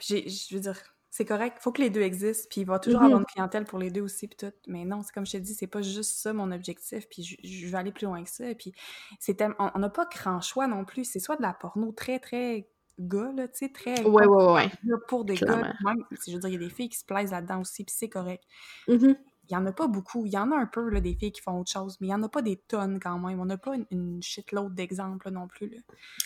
je 0.00 0.54
veux 0.54 0.60
dire, 0.60 0.78
c'est 1.16 1.24
correct. 1.24 1.58
Faut 1.60 1.70
que 1.70 1.80
les 1.80 1.90
deux 1.90 2.00
existent. 2.00 2.48
Puis 2.50 2.62
il 2.62 2.66
va 2.66 2.80
toujours 2.80 2.98
Mhm. 3.00 3.06
avoir 3.06 3.20
une 3.20 3.26
clientèle 3.26 3.64
pour 3.66 3.78
les 3.78 3.88
deux 3.92 4.00
aussi, 4.00 4.26
puis 4.26 4.36
tout. 4.36 4.52
Mais 4.66 4.84
non, 4.84 5.04
c'est 5.04 5.12
comme 5.12 5.24
je 5.24 5.30
te 5.30 5.36
dis, 5.36 5.54
c'est 5.54 5.68
pas 5.68 5.80
juste 5.80 6.16
ça 6.18 6.32
mon 6.32 6.50
objectif. 6.50 7.08
Puis 7.08 7.22
je, 7.22 7.36
je 7.48 7.68
vais 7.68 7.78
aller 7.78 7.92
plus 7.92 8.06
loin 8.06 8.24
que 8.24 8.30
ça. 8.30 8.52
Puis 8.58 8.72
c'est 9.20 9.40
on 9.60 9.78
n'a 9.78 9.90
pas 9.90 10.06
grand 10.12 10.40
choix 10.40 10.66
non 10.66 10.84
plus. 10.84 11.04
C'est 11.04 11.20
soit 11.20 11.36
de 11.36 11.42
la 11.42 11.54
porno 11.54 11.92
très, 11.92 12.18
très 12.18 12.68
gars, 12.98 13.30
là, 13.36 13.46
tu 13.46 13.58
sais, 13.58 13.68
très. 13.68 14.02
ouais 14.02 14.26
ouais 14.26 14.52
ouais 14.54 14.70
pour 15.06 15.24
des 15.24 15.34
Clairement. 15.36 15.62
gars. 15.62 15.74
Même, 15.84 16.04
je 16.26 16.32
veux 16.32 16.38
dire, 16.40 16.48
il 16.48 16.52
y 16.54 16.56
a 16.56 16.58
des 16.58 16.70
filles 16.70 16.88
qui 16.88 16.98
se 16.98 17.04
plaisent 17.04 17.30
là-dedans 17.30 17.60
aussi, 17.60 17.84
puis 17.84 17.94
c'est 17.96 18.08
correct. 18.08 18.42
Mhm. 18.88 19.16
il 19.48 19.52
y 19.52 19.56
en 19.56 19.66
a 19.66 19.72
pas 19.72 19.86
beaucoup. 19.86 20.26
Il 20.26 20.32
y 20.32 20.38
en 20.38 20.50
a 20.50 20.56
un 20.56 20.66
peu, 20.66 20.88
là, 20.90 21.00
des 21.00 21.14
filles 21.14 21.30
qui 21.30 21.42
font 21.42 21.60
autre 21.60 21.70
chose, 21.70 21.96
mais 22.00 22.08
il 22.08 22.10
y 22.10 22.14
en 22.14 22.22
a 22.24 22.28
pas 22.28 22.42
des 22.42 22.56
tonnes 22.56 22.98
quand 22.98 23.18
même. 23.20 23.38
On 23.38 23.44
n'a 23.44 23.58
pas 23.58 23.76
une, 23.76 23.86
une 23.92 24.20
shitload 24.22 24.74
d'exemples 24.74 25.30
non 25.30 25.46
plus. 25.46 25.84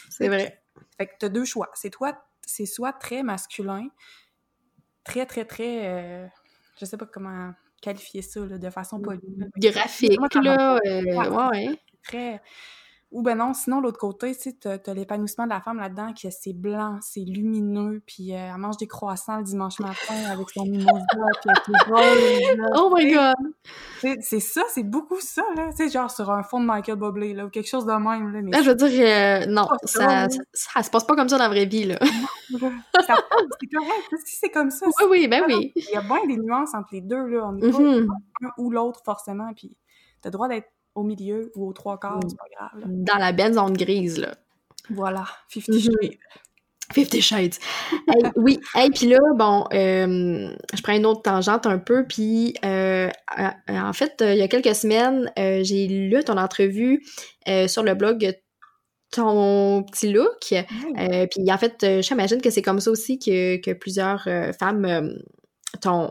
C'est 0.09 0.29
vrai. 0.29 0.63
Fait 0.97 1.09
que 1.09 1.13
t'as 1.19 1.29
deux 1.29 1.45
choix. 1.45 1.69
C'est 1.75 1.91
toi, 1.91 2.17
c'est 2.47 2.65
soit 2.65 2.93
très 2.95 3.23
masculin, 3.25 3.89
très, 5.09 5.27
très, 5.27 5.45
très... 5.45 5.87
euh, 5.87 6.27
je 6.79 6.85
sais 6.85 6.97
pas 6.97 7.07
comment 7.07 7.53
qualifier 7.81 8.23
ça, 8.23 8.41
là, 8.41 8.59
de 8.59 8.71
façon 8.71 9.01
polie. 9.01 9.21
là, 9.39 9.47
mais 9.57 9.71
Graphique, 9.71 10.35
là. 10.43 10.79
euh, 10.87 11.03
Ouais. 11.03 11.29
ouais, 11.29 11.49
ouais. 11.51 11.79
très... 12.03 12.41
Ou 13.11 13.23
ben 13.23 13.37
non, 13.37 13.55
sinon, 13.55 13.81
l'autre 13.81 13.99
côté, 13.99 14.35
tu 14.37 14.43
sais, 14.43 14.53
t'as 14.61 14.77
t'as 14.77 14.93
l'épanouissement 14.93 15.45
de 15.45 15.49
la 15.51 15.63
femme 15.63 15.79
là-dedans, 15.79 16.13
que 16.13 16.29
c'est 16.31 16.53
blanc, 16.53 16.99
c'est 17.01 17.25
lumineux, 17.27 18.03
puis 18.07 18.35
euh, 18.35 18.51
elle 18.53 18.59
mange 18.59 18.77
des 18.77 18.87
croissants 18.87 19.39
le 19.39 19.45
dimanche 19.45 19.79
matin 19.81 19.97
avec 20.31 20.51
son 20.51 20.67
mimosa, 20.67 20.93
puis 21.41 21.51
avec 21.51 21.69
les 21.69 21.91
roses, 21.91 22.57
là, 22.59 22.67
Oh 22.77 22.93
my 22.95 23.11
god! 23.11 23.35
C'est 24.01 24.17
c'est 24.21 24.41
ça, 24.41 24.61
c'est 24.69 24.83
beaucoup 24.83 25.21
ça, 25.21 25.43
là. 25.57 25.71
Tu 25.71 25.77
sais, 25.87 25.89
genre 25.89 26.11
sur 26.11 26.31
un 26.31 26.43
fond 26.43 26.61
de 26.61 26.67
Michael 26.67 26.97
Bublé, 26.97 27.33
là, 27.33 27.47
ou 27.47 27.49
quelque 27.49 27.67
chose 27.69 27.87
de 27.87 27.93
même, 27.93 28.31
là. 28.31 28.43
Mais 28.43 28.51
Là, 28.51 28.61
je 28.63 28.69
veux 28.71 28.77
dire, 28.77 28.91
euh, 29.07 29.47
non, 29.47 29.67
ça, 29.85 29.87
ça, 29.87 30.07
là. 30.07 30.29
ça, 30.29 30.41
ça 30.53 30.83
se 30.83 30.91
passe 30.91 31.05
pas 31.05 31.17
comme 31.17 31.31
ça 31.31 31.39
dans 31.39 31.45
la 31.45 31.49
vraie 31.51 31.65
vie, 31.67 31.85
là. 31.85 31.99
c'est 32.51 32.59
correct. 32.59 34.15
Si 34.27 34.37
c'est 34.37 34.51
comme 34.51 34.71
ça, 34.71 34.87
Oui, 35.01 35.07
oui, 35.11 35.29
ben 35.29 35.45
oui. 35.49 35.73
il 35.77 35.85
y 35.93 35.97
a 35.97 36.03
bien 36.03 36.27
des 36.27 36.37
nuances 36.37 36.75
entre 36.75 36.89
les 36.93 37.01
deux, 37.01 37.27
là. 37.27 37.47
On 37.49 37.53
n'est 37.53 37.71
pas 37.71 37.79
Mhm. 37.79 38.09
un 38.43 38.49
ou 38.59 38.71
l'autre, 38.71 39.01
forcément, 39.03 39.51
puis 39.57 39.77
t'as 40.21 40.29
le 40.29 40.33
droit 40.33 40.49
d'être 40.49 40.69
au 40.99 41.05
milieu 41.05 41.51
ou 41.57 41.69
aux 41.69 41.73
trois 41.73 41.99
quarts, 41.99 42.21
c'est 42.29 42.37
pas 42.37 42.45
grave, 42.59 42.81
là. 42.81 42.87
Dans 42.89 43.19
la 43.19 43.33
belle 43.33 43.55
zone 43.55 43.75
grise, 43.77 44.19
là. 44.19 44.35
Voilà, 44.91 45.27
50 45.49 45.75
Mhm. 45.75 45.81
Shades. 45.81 46.19
Fifty 46.93 47.21
Shades. 47.21 47.55
Hey, 48.09 48.23
oui, 48.37 48.61
hey, 48.75 48.89
puis 48.91 49.09
là, 49.09 49.19
bon, 49.37 49.65
euh, 49.75 50.51
je 50.73 50.83
prends 50.83 50.95
une 50.95 51.05
autre 51.05 51.21
tangente 51.23 51.67
un 51.67 51.79
peu, 51.79 52.07
puis 52.09 52.55
euh, 52.65 53.11
en 53.69 53.93
fait, 53.93 54.23
euh, 54.23 54.33
il 54.33 54.39
y 54.39 54.43
a 54.43 54.49
quelques 54.49 54.75
semaines, 54.75 55.31
euh, 55.39 55.61
j'ai 55.63 55.87
lu 55.87 56.25
ton 56.25 56.39
entrevue 56.39 57.05
sur 57.67 57.83
le 57.83 57.95
blog 57.95 58.35
Ton 59.11 59.85
petit 59.85 60.13
look, 60.13 60.53
euh, 60.53 61.27
puis 61.31 61.51
en 61.51 61.57
fait, 61.59 62.03
j'imagine 62.03 62.43
que 62.43 62.51
c'est 62.51 62.61
comme 62.63 62.79
ça 62.81 62.91
aussi 62.91 63.19
que, 63.19 63.57
que 63.57 63.73
plusieurs 63.73 64.27
femmes 64.59 65.15
t'ont 65.81 66.11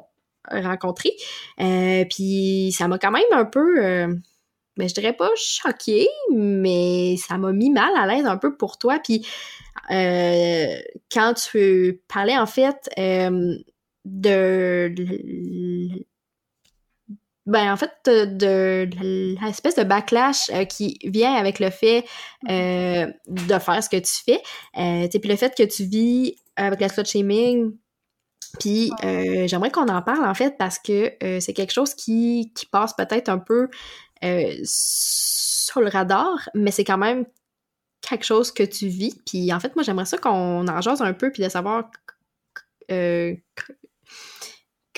rencontré. 0.49 1.11
Puis 2.09 2.71
ça 2.75 2.87
m'a 2.87 2.97
quand 2.97 3.11
même 3.11 3.23
un 3.33 3.45
peu, 3.45 4.07
ben, 4.77 4.87
je 4.87 4.93
dirais 4.93 5.13
pas 5.13 5.29
choquée, 5.35 6.07
mais 6.31 7.15
ça 7.17 7.37
m'a 7.37 7.51
mis 7.51 7.69
mal 7.69 7.91
à 7.97 8.07
l'aise 8.07 8.25
un 8.25 8.37
peu 8.37 8.55
pour 8.55 8.77
toi. 8.77 8.99
Puis 9.03 9.25
euh, 9.91 10.65
quand 11.11 11.33
tu 11.33 12.01
parlais 12.07 12.37
en 12.37 12.45
fait 12.45 12.89
euh, 12.97 13.55
de 14.05 14.93
ben 17.47 17.71
en 17.71 17.77
fait 17.77 17.91
de, 18.05 18.87
l'espèce 19.41 19.75
de 19.75 19.83
backlash 19.83 20.49
euh, 20.51 20.65
qui 20.65 20.99
vient 21.03 21.33
avec 21.33 21.59
le 21.59 21.69
fait 21.69 22.05
euh, 22.49 23.07
de 23.27 23.59
faire 23.59 23.81
ce 23.81 23.89
que 23.89 23.97
tu 23.97 24.13
fais. 24.25 24.41
Euh, 24.77 25.07
puis 25.07 25.29
le 25.29 25.35
fait 25.37 25.55
que 25.57 25.63
tu 25.63 25.85
vis 25.85 26.35
avec 26.57 26.81
la 26.81 26.89
slut 26.89 27.05
shaming 27.05 27.71
puis 28.59 28.91
j'aimerais 29.01 29.71
qu'on 29.71 29.87
en 29.87 30.01
parle 30.01 30.25
en 30.25 30.33
fait 30.33 30.57
parce 30.57 30.79
que 30.79 31.13
c'est 31.39 31.53
quelque 31.53 31.73
chose 31.73 31.93
qui, 31.93 32.51
qui 32.55 32.65
passe 32.65 32.93
peut-être 32.95 33.29
un 33.29 33.37
peu 33.37 33.67
euh, 34.23 34.53
sur 34.63 35.81
le 35.81 35.89
radar 35.89 36.49
mais 36.53 36.71
c'est 36.71 36.83
quand 36.83 36.97
même 36.97 37.25
quelque 38.01 38.25
chose 38.25 38.51
que 38.51 38.63
tu 38.63 38.87
vis. 38.87 39.19
Puis 39.25 39.51
en 39.53 39.59
fait, 39.59 39.75
moi, 39.75 39.83
j'aimerais 39.83 40.05
ça 40.05 40.17
qu'on 40.17 40.67
en 40.67 40.81
jase 40.81 41.01
un 41.01 41.13
peu, 41.13 41.31
puis 41.31 41.43
de 41.43 41.49
savoir 41.49 41.89
euh, 42.91 43.35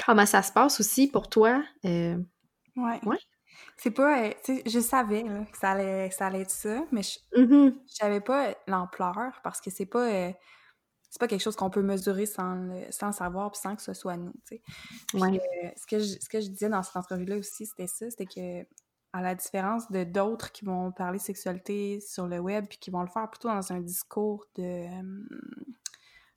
comment 0.05 0.25
ça 0.25 0.41
se 0.43 0.51
passe 0.51 0.79
aussi 0.79 1.07
pour 1.07 1.29
toi. 1.29 1.63
Euh, 1.85 2.17
Ouais. 2.75 2.99
Ouais. 3.05 3.17
C'est 3.77 3.91
pas... 3.91 4.25
euh, 4.25 4.33
je 4.65 4.79
savais 4.79 5.23
là, 5.23 5.43
que, 5.51 5.57
ça 5.57 5.71
allait, 5.71 6.09
que 6.09 6.15
ça 6.15 6.27
allait 6.27 6.41
être 6.41 6.49
ça, 6.51 6.81
mais 6.91 7.01
je, 7.03 7.19
mhm, 7.41 7.75
je 7.89 7.93
savais 7.95 8.21
pas 8.21 8.55
l'ampleur 8.67 9.39
parce 9.43 9.59
que 9.59 9.69
c'est 9.69 9.85
pas... 9.85 10.09
c'est 11.09 11.19
pas 11.19 11.27
quelque 11.27 11.41
chose 11.41 11.55
qu'on 11.57 11.69
peut 11.69 11.81
mesurer 11.81 12.25
sans 12.25 12.55
le, 12.55 12.83
sans 12.91 13.07
le 13.07 13.13
savoir 13.13 13.51
puis 13.51 13.59
sans 13.61 13.75
que 13.75 13.81
ce 13.81 13.93
soit 13.93 14.15
nous, 14.17 14.31
tu 14.47 14.57
sais. 14.57 14.61
Puis, 15.07 15.21
Ouais. 15.21 15.39
euh, 15.63 15.69
ce, 15.75 15.85
que 15.87 15.99
je, 15.99 16.19
ce 16.21 16.29
que 16.29 16.39
je 16.39 16.47
disais 16.49 16.69
dans 16.69 16.83
cette 16.83 16.95
entrevue-là 16.95 17.37
aussi, 17.37 17.65
c'était 17.65 17.87
ça, 17.87 18.09
c'était 18.09 18.25
que 18.27 18.67
à 19.13 19.21
la 19.21 19.33
différence 19.35 19.89
de 19.91 20.03
d'autres 20.03 20.51
qui 20.51 20.65
vont 20.65 20.91
parler 20.91 21.17
sexualité 21.19 21.99
sur 21.99 22.27
le 22.27 22.39
web 22.39 22.65
puis 22.69 22.77
qui 22.77 22.91
vont 22.91 23.01
le 23.01 23.07
faire 23.09 23.29
plutôt 23.29 23.47
dans 23.49 23.71
un 23.73 23.79
discours 23.79 24.45
de 24.55 24.63
euh, 24.63 25.23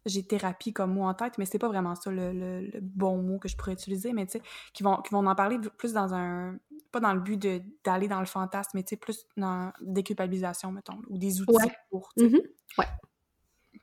j'ai 0.05 0.25
thérapie 0.27 0.73
comme 0.73 0.95
mot 0.95 1.05
en 1.05 1.15
tête, 1.15 1.39
mais 1.39 1.45
c'est 1.45 1.61
pas 1.61 1.69
vraiment 1.69 1.95
ça 1.95 2.11
le, 2.11 2.33
le- 2.33 2.61
le 2.73 2.81
bon 2.81 3.23
mot 3.23 3.39
que 3.39 3.47
je 3.49 3.57
pourrais 3.57 3.73
utiliser, 3.75 4.13
mais 4.13 4.27
tu 4.27 4.33
sais, 4.33 4.43
qui 4.73 4.83
vont, 4.83 4.97
qui 4.97 5.13
vont 5.15 5.25
en 5.25 5.35
parler 5.37 5.59
plus 5.79 5.93
dans 5.93 6.13
un 6.15 6.59
pas 6.91 6.99
dans 7.01 7.15
le 7.15 7.21
but 7.21 7.41
d'aller 7.85 8.09
dans 8.09 8.19
le 8.21 8.27
fantasme, 8.27 8.71
mais 8.75 8.83
tu 8.83 8.91
sais, 8.91 8.97
plus 8.97 9.25
dans 9.37 9.73
déculpabilisation, 9.81 10.73
mettons, 10.73 11.01
ou 11.09 11.19
des 11.19 11.41
outils 11.41 11.55
Ouais. 11.55 11.73
pour, 11.91 12.13
sais, 12.17 12.29
mhm. 12.29 12.41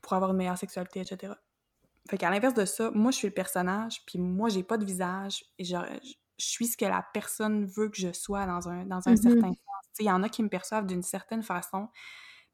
pour 0.02 0.12
avoir 0.12 0.30
une 0.32 0.36
meilleure 0.36 0.58
sexualité, 0.58 1.00
etc. 1.00 1.32
Fait 2.08 2.18
qu'à 2.18 2.30
l'inverse 2.30 2.54
de 2.54 2.64
ça, 2.64 2.90
moi, 2.92 3.10
je 3.12 3.16
suis 3.16 3.28
le 3.28 3.34
personnage, 3.34 4.04
puis 4.06 4.18
moi, 4.18 4.48
j'ai 4.48 4.62
pas 4.62 4.76
de 4.78 4.84
visage, 4.84 5.44
et 5.58 5.64
je, 5.64 5.74
je- 6.40 6.46
suis 6.46 6.66
ce 6.68 6.76
que 6.76 6.84
la 6.86 7.04
personne 7.14 7.66
veut 7.66 7.88
que 7.90 7.96
je 7.98 8.12
sois 8.12 8.46
dans 8.46 8.68
un, 8.68 8.86
dans 8.86 9.08
un 9.08 9.16
Mhm. 9.16 9.16
certain 9.16 9.48
sens. 9.48 9.56
Il 10.00 10.06
y 10.06 10.10
en 10.12 10.22
a 10.22 10.28
qui 10.30 10.42
me 10.42 10.48
perçoivent 10.48 10.86
d'une 10.86 11.02
certaine 11.02 11.42
façon, 11.42 11.88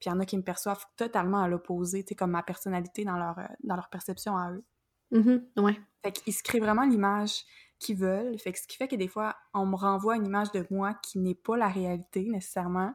puis 0.01 0.09
il 0.09 0.11
y 0.11 0.13
en 0.13 0.21
a 0.21 0.27
qui 0.27 0.37
me 0.39 0.43
perçoivent 0.45 0.85
totalement 0.97 1.43
à 1.43 1.49
l'opposé, 1.49 2.05
comme 2.17 2.33
ma 2.33 2.43
personnalité 2.45 3.05
dans 3.05 3.19
leur, 3.19 3.37
dans 3.65 3.77
leur 3.77 3.91
perception 3.91 4.37
à 4.39 4.53
eux. 4.53 4.65
Mhm, 5.11 5.51
ouais. 5.57 5.81
Fait 6.05 6.13
qu'ils 6.13 6.35
se 6.35 6.43
créent 6.43 6.61
vraiment 6.61 6.85
l'image 6.85 7.45
qu'ils 7.79 7.97
veulent. 7.97 8.39
Fait 8.39 8.53
que 8.53 8.59
ce 8.59 8.67
qui 8.67 8.77
fait 8.77 8.89
que 8.89 8.97
des 8.97 9.09
fois, 9.09 9.37
on 9.55 9.67
me 9.67 9.77
renvoie 9.77 10.15
à 10.15 10.17
une 10.17 10.27
image 10.27 10.53
de 10.53 10.67
moi 10.71 10.95
qui 10.95 11.19
n'est 11.19 11.35
pas 11.35 11.57
la 11.57 11.69
réalité 11.69 12.25
nécessairement. 12.29 12.95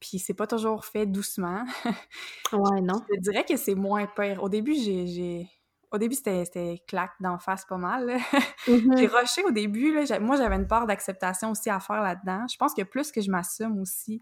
Puis 0.00 0.18
c'est 0.18 0.34
pas 0.34 0.46
toujours 0.46 0.84
fait 0.86 1.06
doucement. 1.06 1.64
Ouais, 2.52 2.80
non. 2.82 3.08
Je 3.10 3.20
dirais 3.20 3.44
que 3.44 3.56
c'est 3.56 3.74
moins 3.74 4.06
pire. 4.06 4.42
Au 4.42 4.48
début, 4.48 4.74
j'ai. 4.74 5.48
Au 5.90 5.98
début, 5.98 6.14
c'était 6.14 6.82
claque 6.86 7.12
d'en 7.20 7.38
face 7.38 7.64
pas 7.64 7.78
mal. 7.78 8.18
J'ai 8.66 9.06
rushé 9.06 9.42
au 9.44 9.50
début. 9.50 9.94
Là. 9.94 10.20
Moi, 10.20 10.36
j'avais 10.36 10.56
une 10.56 10.66
part 10.66 10.86
d'acceptation 10.86 11.50
aussi 11.52 11.70
à 11.70 11.80
faire 11.80 12.02
là-dedans. 12.02 12.46
Je 12.50 12.56
pense 12.56 12.74
que 12.74 12.82
plus 12.82 13.10
que 13.12 13.20
je 13.20 13.30
m'assume 13.30 13.80
aussi 13.80 14.20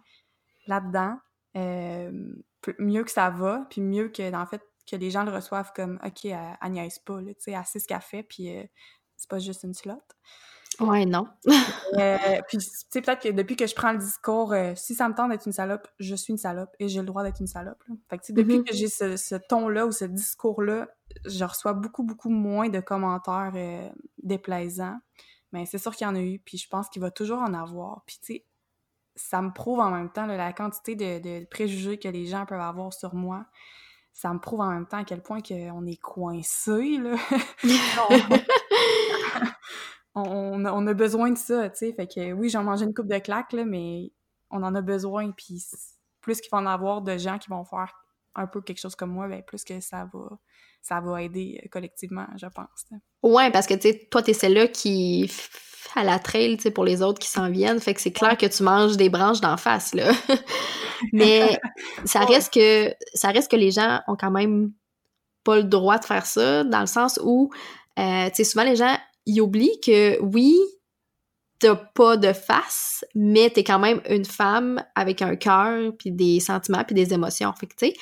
là-dedans, 0.66 1.18
euh, 1.56 2.12
mieux 2.78 3.04
que 3.04 3.10
ça 3.10 3.30
va, 3.30 3.66
puis 3.70 3.80
mieux 3.80 4.08
que, 4.08 4.34
en 4.34 4.46
fait, 4.46 4.62
que 4.88 4.96
les 4.96 5.10
gens 5.10 5.24
le 5.24 5.32
reçoivent 5.32 5.72
comme 5.74 5.98
«OK, 6.04 6.24
elle, 6.26 6.70
niaise 6.70 6.98
pas, 7.00 7.20
là, 7.20 7.34
tu 7.34 7.40
sais, 7.40 7.52
elle 7.52 7.64
sait 7.64 7.80
ce 7.80 7.88
qu'elle 7.88 8.00
fait, 8.00 8.22
puis 8.22 8.56
euh, 8.56 8.62
c'est 9.16 9.28
pas 9.28 9.38
juste 9.40 9.64
une 9.64 9.74
slot. 9.74 10.00
Ouais, 10.80 11.04
non. 11.06 11.26
Euh, 11.98 12.18
puis, 12.48 12.58
tu 12.58 12.66
sais, 12.90 13.00
peut-être 13.00 13.22
que 13.22 13.28
depuis 13.30 13.54
que 13.56 13.66
je 13.66 13.74
prends 13.74 13.92
le 13.92 13.98
discours, 13.98 14.52
si 14.74 14.94
ça 14.94 15.08
me 15.08 15.14
tente 15.14 15.30
d'être 15.30 15.46
une 15.46 15.52
salope, 15.52 15.86
je 16.00 16.14
suis 16.16 16.32
une 16.32 16.36
salope 16.36 16.68
et 16.80 16.88
j'ai 16.88 16.98
le 17.00 17.06
droit 17.06 17.22
d'être 17.22 17.40
une 17.40 17.46
salope. 17.46 17.82
Fait 18.10 18.18
que, 18.18 18.22
tu 18.24 18.26
sais, 18.26 18.32
depuis 18.34 18.58
Mhm. 18.58 18.64
que 18.64 18.74
j'ai 18.74 18.88
ce, 18.88 19.16
ce 19.16 19.36
ton-là 19.36 19.86
ou 19.86 19.92
ce 19.92 20.04
discours-là, 20.04 20.88
je 21.24 21.44
reçois 21.44 21.72
beaucoup, 21.72 22.02
beaucoup 22.02 22.30
moins 22.30 22.68
de 22.68 22.80
commentaires 22.80 23.52
euh, 23.54 23.88
déplaisants. 24.22 24.98
Mais 25.52 25.66
c'est 25.66 25.78
sûr 25.78 25.94
qu'il 25.94 26.06
y 26.06 26.10
en 26.10 26.14
a 26.14 26.20
eu, 26.20 26.38
puis 26.38 26.58
je 26.58 26.68
pense 26.68 26.88
qu'il 26.88 27.00
va 27.00 27.10
toujours 27.10 27.38
en 27.38 27.54
avoir. 27.54 28.02
Puis, 28.06 28.18
tu 28.20 28.34
sais, 28.34 28.44
ça 29.14 29.40
me 29.40 29.52
prouve 29.52 29.80
en 29.80 29.90
même 29.90 30.10
temps 30.10 30.26
là, 30.26 30.36
la 30.36 30.52
quantité 30.52 30.94
de, 30.94 31.18
de 31.18 31.46
préjugés 31.46 31.98
que 31.98 32.08
les 32.08 32.26
gens 32.26 32.44
peuvent 32.46 32.60
avoir 32.60 32.92
sur 32.92 33.14
moi. 33.14 33.46
Ça 34.12 34.32
me 34.32 34.38
prouve 34.38 34.60
en 34.60 34.70
même 34.70 34.86
temps 34.86 34.98
à 34.98 35.04
quel 35.04 35.22
point 35.22 35.40
qu'on 35.40 35.86
est 35.86 36.00
coincé, 36.00 36.98
là. 36.98 37.16
on, 40.14 40.22
on 40.22 40.64
a, 40.64 40.72
on 40.72 40.86
a 40.86 40.94
besoin 40.94 41.30
de 41.30 41.38
ça, 41.38 41.68
tu 41.70 41.78
sais. 41.78 41.92
Fait 41.92 42.06
que 42.06 42.32
oui, 42.32 42.48
j'en 42.48 42.64
mangeais 42.64 42.86
une 42.86 42.94
coupe 42.94 43.08
de 43.08 43.18
claques, 43.18 43.52
là, 43.52 43.64
mais 43.64 44.12
on 44.50 44.62
en 44.62 44.74
a 44.74 44.80
besoin. 44.80 45.30
Puis 45.32 45.64
plus 46.20 46.40
qu'il 46.40 46.50
va 46.50 46.58
en 46.58 46.66
avoir 46.66 47.02
de 47.02 47.16
gens 47.18 47.38
qui 47.38 47.48
vont 47.50 47.64
faire 47.64 47.94
un 48.34 48.46
peu 48.46 48.60
quelque 48.60 48.80
chose 48.80 48.96
comme 48.96 49.10
moi, 49.10 49.28
ben 49.28 49.42
plus 49.42 49.64
que 49.64 49.80
ça 49.80 50.08
va, 50.12 50.38
ça 50.86 51.00
va 51.00 51.22
aider 51.22 51.60
euh, 51.62 51.68
collectivement, 51.70 52.26
je 52.36 52.46
pense. 52.46 52.86
Ouais, 53.22 53.50
parce 53.50 53.66
que, 53.66 53.74
tu 53.74 53.90
sais, 53.90 54.08
toi, 54.10 54.22
t'es 54.22 54.32
celle-là 54.32 54.68
qui 54.68 55.30
à 55.94 56.04
la 56.04 56.18
trail, 56.18 56.56
tu 56.58 56.64
sais, 56.64 56.70
pour 56.70 56.84
les 56.84 57.02
autres 57.02 57.18
qui 57.18 57.28
s'en 57.28 57.50
viennent. 57.50 57.80
Fait 57.80 57.94
que 57.94 58.00
c'est 58.00 58.12
clair 58.12 58.36
que 58.36 58.46
tu 58.46 58.62
manges 58.62 58.96
des 58.98 59.08
branches 59.08 59.40
d'en 59.40 59.56
face, 59.56 59.94
là. 59.94 60.12
Mais 61.12 61.58
ça 62.04 62.20
reste 62.20 62.52
que, 62.52 62.94
ça 63.14 63.30
reste 63.30 63.50
que 63.50 63.56
les 63.56 63.70
gens 63.70 64.00
ont 64.06 64.16
quand 64.16 64.30
même 64.30 64.72
pas 65.42 65.56
le 65.56 65.64
droit 65.64 65.98
de 65.98 66.04
faire 66.04 66.26
ça, 66.26 66.64
dans 66.64 66.80
le 66.80 66.86
sens 66.86 67.18
où, 67.22 67.50
euh, 67.98 68.28
tu 68.28 68.34
sais, 68.34 68.44
souvent 68.44 68.64
les 68.64 68.76
gens, 68.76 68.96
ils 69.24 69.40
oublient 69.40 69.80
que, 69.80 70.20
oui, 70.20 70.58
t'as 71.58 71.76
pas 71.76 72.16
de 72.18 72.32
face, 72.32 73.04
mais 73.14 73.48
t'es 73.48 73.64
quand 73.64 73.78
même 73.78 74.02
une 74.08 74.24
femme 74.26 74.84
avec 74.94 75.22
un 75.22 75.36
cœur, 75.36 75.92
puis 75.98 76.12
des 76.12 76.40
sentiments, 76.40 76.84
puis 76.84 76.94
des 76.94 77.14
émotions. 77.14 77.52
Fait 77.58 77.66
que, 77.66 77.74
tu 77.74 77.86
sais, 77.86 77.94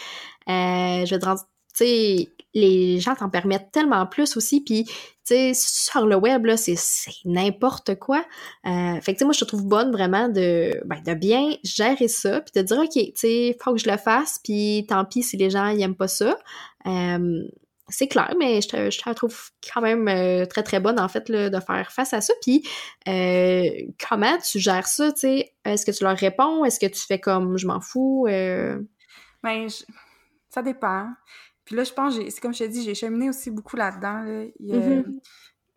euh, 0.49 1.07
je 1.07 1.15
veux 1.15 1.21
dire, 1.21 1.37
tu 1.37 1.85
sais, 1.85 2.34
les 2.55 3.01
gens 3.01 3.15
t'en 3.17 3.29
permettent 3.29 3.73
tellement 3.73 4.07
plus 4.07 4.37
aussi, 4.37 4.63
puis, 4.63 4.85
tu 4.85 4.93
sais, 5.25 5.53
sur 5.55 6.07
le 6.07 6.17
web, 6.17 6.47
là, 6.47 6.57
c'est 6.57 6.77
n'importe 7.25 7.97
quoi. 7.97 8.25
Euh, 8.67 9.01
fait 9.01 9.13
que, 9.13 9.19
tu 9.19 9.19
sais, 9.19 9.25
moi, 9.25 9.35
je 9.35 9.41
te 9.41 9.45
trouve 9.45 9.67
bonne 9.67 9.91
vraiment 9.91 10.29
de, 10.29 10.81
ben, 10.85 11.03
de 11.03 11.15
bien 11.15 11.51
gérer 11.65 12.09
ça, 12.09 12.41
puis 12.41 12.53
de 12.55 12.65
dire, 12.65 12.79
OK, 12.79 12.93
tu 12.93 13.13
sais, 13.17 13.57
faut 13.63 13.73
que 13.73 13.81
je 13.81 13.91
le 13.91 13.97
fasse, 13.97 14.39
puis 14.43 14.87
tant 14.89 15.05
pis 15.05 15.23
si 15.23 15.37
les 15.37 15.51
gens, 15.51 15.69
ils 15.69 15.95
pas 15.95 16.09
ça. 16.09 16.39
Euh, 16.87 17.43
c'est 17.89 18.09
clair, 18.09 18.33
mais 18.39 18.63
je 18.63 18.69
te, 18.69 18.91
je 18.91 18.99
te 18.99 19.11
trouve 19.13 19.51
quand 19.73 19.83
même 19.83 20.09
euh, 20.09 20.47
très 20.47 20.63
très 20.63 20.81
bonne 20.81 20.99
en 20.99 21.07
fait 21.07 21.31
de 21.31 21.61
faire 21.61 21.93
face 21.93 22.15
à 22.15 22.23
ça. 22.23 22.33
Puis 22.41 22.67
comment 23.05 24.39
tu 24.39 24.59
gères 24.59 24.87
ça, 24.87 25.13
tu 25.13 25.21
sais? 25.21 25.53
Est-ce 25.67 25.85
que 25.85 25.91
tu 25.91 26.03
leur 26.03 26.17
réponds? 26.17 26.65
Est-ce 26.65 26.81
que 26.81 26.87
tu 26.87 27.01
fais 27.01 27.21
comme 27.21 27.59
je 27.59 27.67
m'en 27.67 27.81
fous? 27.83 28.27
Ben, 28.27 29.69
ça 30.49 30.63
dépend. 30.63 31.09
Puis 31.65 31.77
là, 31.77 31.85
je 31.85 31.93
pense, 31.93 32.15
c'est 32.15 32.41
comme 32.41 32.53
je 32.53 32.59
t'ai 32.61 32.69
dit, 32.69 32.83
j'ai 32.83 32.95
cheminé 32.95 33.29
aussi 33.29 33.51
beaucoup 33.51 33.77
là-dedans. 33.77 34.21
là. 34.23 34.45
Il 34.61 34.67
y 34.67 34.75
a 34.75 34.79
Mhm. 34.79 35.21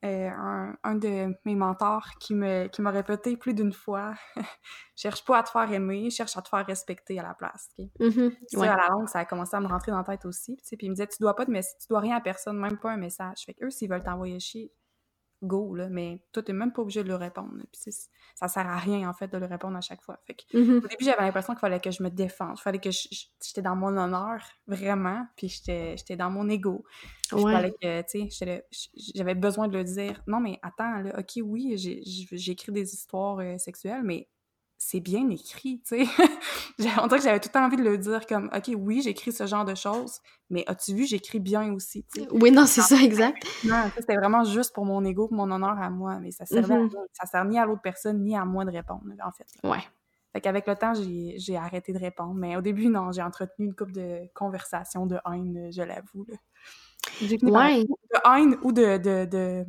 euh, 0.05 0.29
un, 0.29 0.75
un 0.83 0.95
de 0.95 1.33
mes 1.45 1.55
mentors 1.55 2.05
qui 2.19 2.35
me 2.35 2.67
qui 2.67 2.81
m'a 2.81 2.91
répété 2.91 3.35
plus 3.35 3.53
d'une 3.53 3.73
fois 3.73 4.13
cherche 4.95 5.25
pas 5.25 5.39
à 5.39 5.43
te 5.43 5.49
faire 5.49 5.71
aimer, 5.71 6.09
cherche 6.11 6.37
à 6.37 6.41
te 6.41 6.49
faire 6.49 6.65
respecter 6.65 7.19
à 7.19 7.23
la 7.23 7.33
place. 7.33 7.69
ok? 7.79 7.87
Ça, 8.47 8.59
Ouais. 8.59 8.67
à 8.67 8.77
la 8.77 8.87
longue, 8.89 9.07
ça 9.09 9.19
a 9.19 9.25
commencé 9.25 9.55
à 9.55 9.59
me 9.59 9.67
rentrer 9.67 9.91
dans 9.91 9.97
la 9.97 10.03
tête 10.03 10.25
aussi. 10.25 10.55
Puis 10.67 10.77
il 10.81 10.89
me 10.89 10.95
disait, 10.95 11.07
tu 11.07 11.17
dois 11.19 11.35
pas 11.35 11.45
de 11.45 11.51
tu 11.51 11.87
dois 11.89 11.99
rien 11.99 12.15
à 12.17 12.21
personne, 12.21 12.57
même 12.59 12.77
pas 12.77 12.91
un 12.91 12.97
message. 12.97 13.43
Fait 13.45 13.53
qu'eux, 13.55 13.69
s'ils 13.71 13.89
veulent 13.89 14.03
t'envoyer 14.03 14.39
chier, 14.39 14.71
go, 15.41 15.75
là, 15.75 15.87
mais 15.89 16.23
toi, 16.31 16.41
t'es 16.43 16.53
même 16.53 16.73
pas 16.73 16.81
obligé 16.81 17.03
de 17.03 17.07
leur 17.09 17.19
répondre. 17.19 17.53
Puis 17.71 17.91
ça 18.35 18.47
sert 18.47 18.67
à 18.67 18.77
rien, 18.77 19.07
en 19.09 19.13
fait, 19.13 19.27
de 19.27 19.37
leur 19.37 19.49
répondre 19.49 19.77
à 19.77 19.81
chaque 19.81 20.01
fois. 20.01 20.17
Fait 20.25 20.33
que, 20.35 20.43
Mhm. 20.57 20.77
au 20.83 20.87
début, 20.87 21.03
j'avais 21.05 21.21
l'impression 21.21 21.53
qu'il 21.53 21.59
fallait 21.59 21.79
que 21.79 21.91
je 21.91 22.01
me 22.03 22.09
défende. 22.09 22.55
Il 22.57 22.61
fallait 22.61 22.79
que 22.79 22.89
j'étais 22.91 23.61
dans 23.61 23.75
mon 23.75 23.95
honneur, 23.97 24.41
vraiment, 24.67 25.25
puis 25.35 25.47
j'étais 25.49 25.95
j'étais 25.97 26.15
dans 26.15 26.29
mon 26.31 26.49
ego. 26.49 26.83
Il 27.31 27.39
Ouais. 27.39 27.51
fallait 27.51 27.71
que, 27.81 28.01
tu 28.01 28.07
sais, 28.07 28.29
j'étais 28.29 28.45
là- 28.45 28.61
j'avais 29.15 29.35
besoin 29.35 29.67
de 29.67 29.77
le 29.77 29.83
dire. 29.83 30.21
Non, 30.27 30.39
mais 30.39 30.59
attends, 30.61 30.99
là, 31.01 31.19
OK, 31.19 31.39
oui, 31.43 31.75
écrit 32.51 32.71
des 32.71 32.93
histoires 32.93 33.39
euh, 33.39 33.57
sexuelles, 33.57 34.03
mais 34.03 34.27
c'est 34.89 35.01
bien 35.01 35.29
écrit, 35.29 35.81
tu 35.85 36.05
sais. 36.05 36.07
On 37.01 37.07
dirait 37.07 37.17
que 37.19 37.23
j'avais 37.25 37.41
tout 37.41 37.49
le 37.49 37.53
temps 37.53 37.65
envie 37.65 37.75
de 37.75 37.83
le 37.83 37.97
dire 37.97 38.25
comme, 38.25 38.49
OK, 38.55 38.71
oui, 38.77 39.01
j'écris 39.01 39.33
ce 39.33 39.45
genre 39.45 39.65
de 39.65 39.75
choses, 39.75 40.19
mais 40.49 40.63
as-tu 40.65 40.93
vu, 40.93 41.05
j'écris 41.05 41.41
bien 41.41 41.73
aussi, 41.73 42.05
tu 42.13 42.21
sais. 42.21 42.27
Oui, 42.31 42.51
non, 42.51 42.65
c'est 42.65 42.79
ça, 42.79 42.95
exact. 43.03 43.43
Non, 43.65 43.91
c'était 43.97 44.15
vraiment 44.15 44.45
juste 44.45 44.73
pour 44.73 44.85
mon 44.85 45.03
ego, 45.03 45.27
pour 45.27 45.35
mon 45.35 45.51
honneur 45.51 45.77
à 45.77 45.89
moi, 45.89 46.19
mais 46.21 46.31
ça 46.31 46.45
servait 46.45 46.75
à 46.75 46.77
Mhm. 46.77 46.87
rien. 46.87 47.01
Ça 47.11 47.25
sert 47.25 47.43
ni 47.43 47.59
à 47.59 47.65
l'autre 47.65 47.81
personne, 47.81 48.23
ni 48.23 48.37
à 48.37 48.45
moi 48.45 48.63
de 48.63 48.71
répondre, 48.71 49.03
en 49.25 49.31
fait. 49.33 49.47
Ouais. 49.67 49.83
Fait 50.31 50.39
qu'avec 50.39 50.65
le 50.67 50.75
temps, 50.77 50.93
j'ai 50.93 51.57
arrêté 51.57 51.91
de 51.91 51.99
répondre. 51.99 52.35
Mais 52.35 52.55
au 52.55 52.61
début, 52.61 52.87
non, 52.87 53.11
j'ai 53.11 53.21
entretenu 53.23 53.65
une 53.65 53.75
couple 53.75 53.91
de 53.91 54.21
conversations 54.35 55.05
de 55.05 55.17
haine, 55.29 55.69
je 55.69 55.81
l'avoue. 55.81 56.25
Ouais. 57.43 57.83
De 57.83 58.19
haine 58.37 58.57
ou 58.63 58.71
de, 58.71 58.97
de, 58.97 59.25
de, 59.25 59.65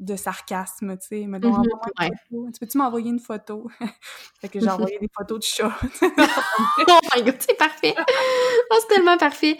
de 0.00 0.16
sarcasme, 0.16 0.96
tu 0.98 1.06
sais. 1.06 1.20
Une 1.20 1.34
ouais. 1.34 1.40
photo. 1.40 2.48
Tu 2.52 2.60
peux-tu 2.60 2.78
m'envoyer 2.78 3.10
une 3.10 3.20
photo? 3.20 3.70
fait 4.40 4.48
que 4.48 4.60
j'ai 4.60 4.68
envoyé 4.70 4.98
des 4.98 5.08
photos 5.16 5.38
de 5.38 5.44
chats. 5.44 5.78
Oh 6.88 6.98
my 7.14 7.22
god, 7.22 7.36
c'est 7.38 7.56
parfait! 7.56 7.94
Oh, 7.96 8.76
c'est 8.80 8.94
tellement 8.94 9.16
parfait! 9.16 9.56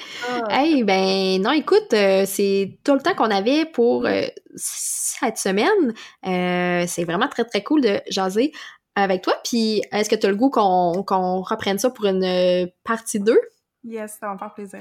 Hey, 0.48 0.82
ben 0.82 1.40
non, 1.40 1.52
écoute, 1.52 1.92
euh, 1.92 2.24
c'est 2.26 2.78
tout 2.84 2.94
le 2.94 3.00
temps 3.00 3.14
qu'on 3.14 3.30
avait 3.30 3.64
pour 3.64 4.06
euh, 4.06 4.22
cette 4.56 5.38
semaine. 5.38 5.94
Euh, 6.26 6.84
c'est 6.86 7.04
vraiment 7.04 7.28
très, 7.28 7.44
très 7.44 7.62
cool 7.62 7.80
de 7.80 8.00
jaser 8.08 8.52
avec 8.94 9.22
toi. 9.22 9.34
Puis, 9.44 9.82
est-ce 9.92 10.10
que 10.10 10.16
tu 10.16 10.26
as 10.26 10.30
le 10.30 10.36
goût 10.36 10.50
qu'on 10.50 11.40
reprenne 11.42 11.78
ça 11.78 11.90
pour 11.90 12.06
une 12.06 12.68
partie 12.84 13.20
2? 13.20 13.38
yes, 13.84 14.18
ça 14.18 14.26
va 14.26 14.34
me 14.34 14.38
faire 14.38 14.54
plaisir. 14.54 14.80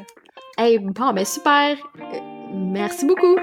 Hey, 0.57 0.79
bon, 0.79 1.13
ben 1.13 1.25
super! 1.25 1.77
Merci 2.51 3.05
beaucoup! 3.05 3.37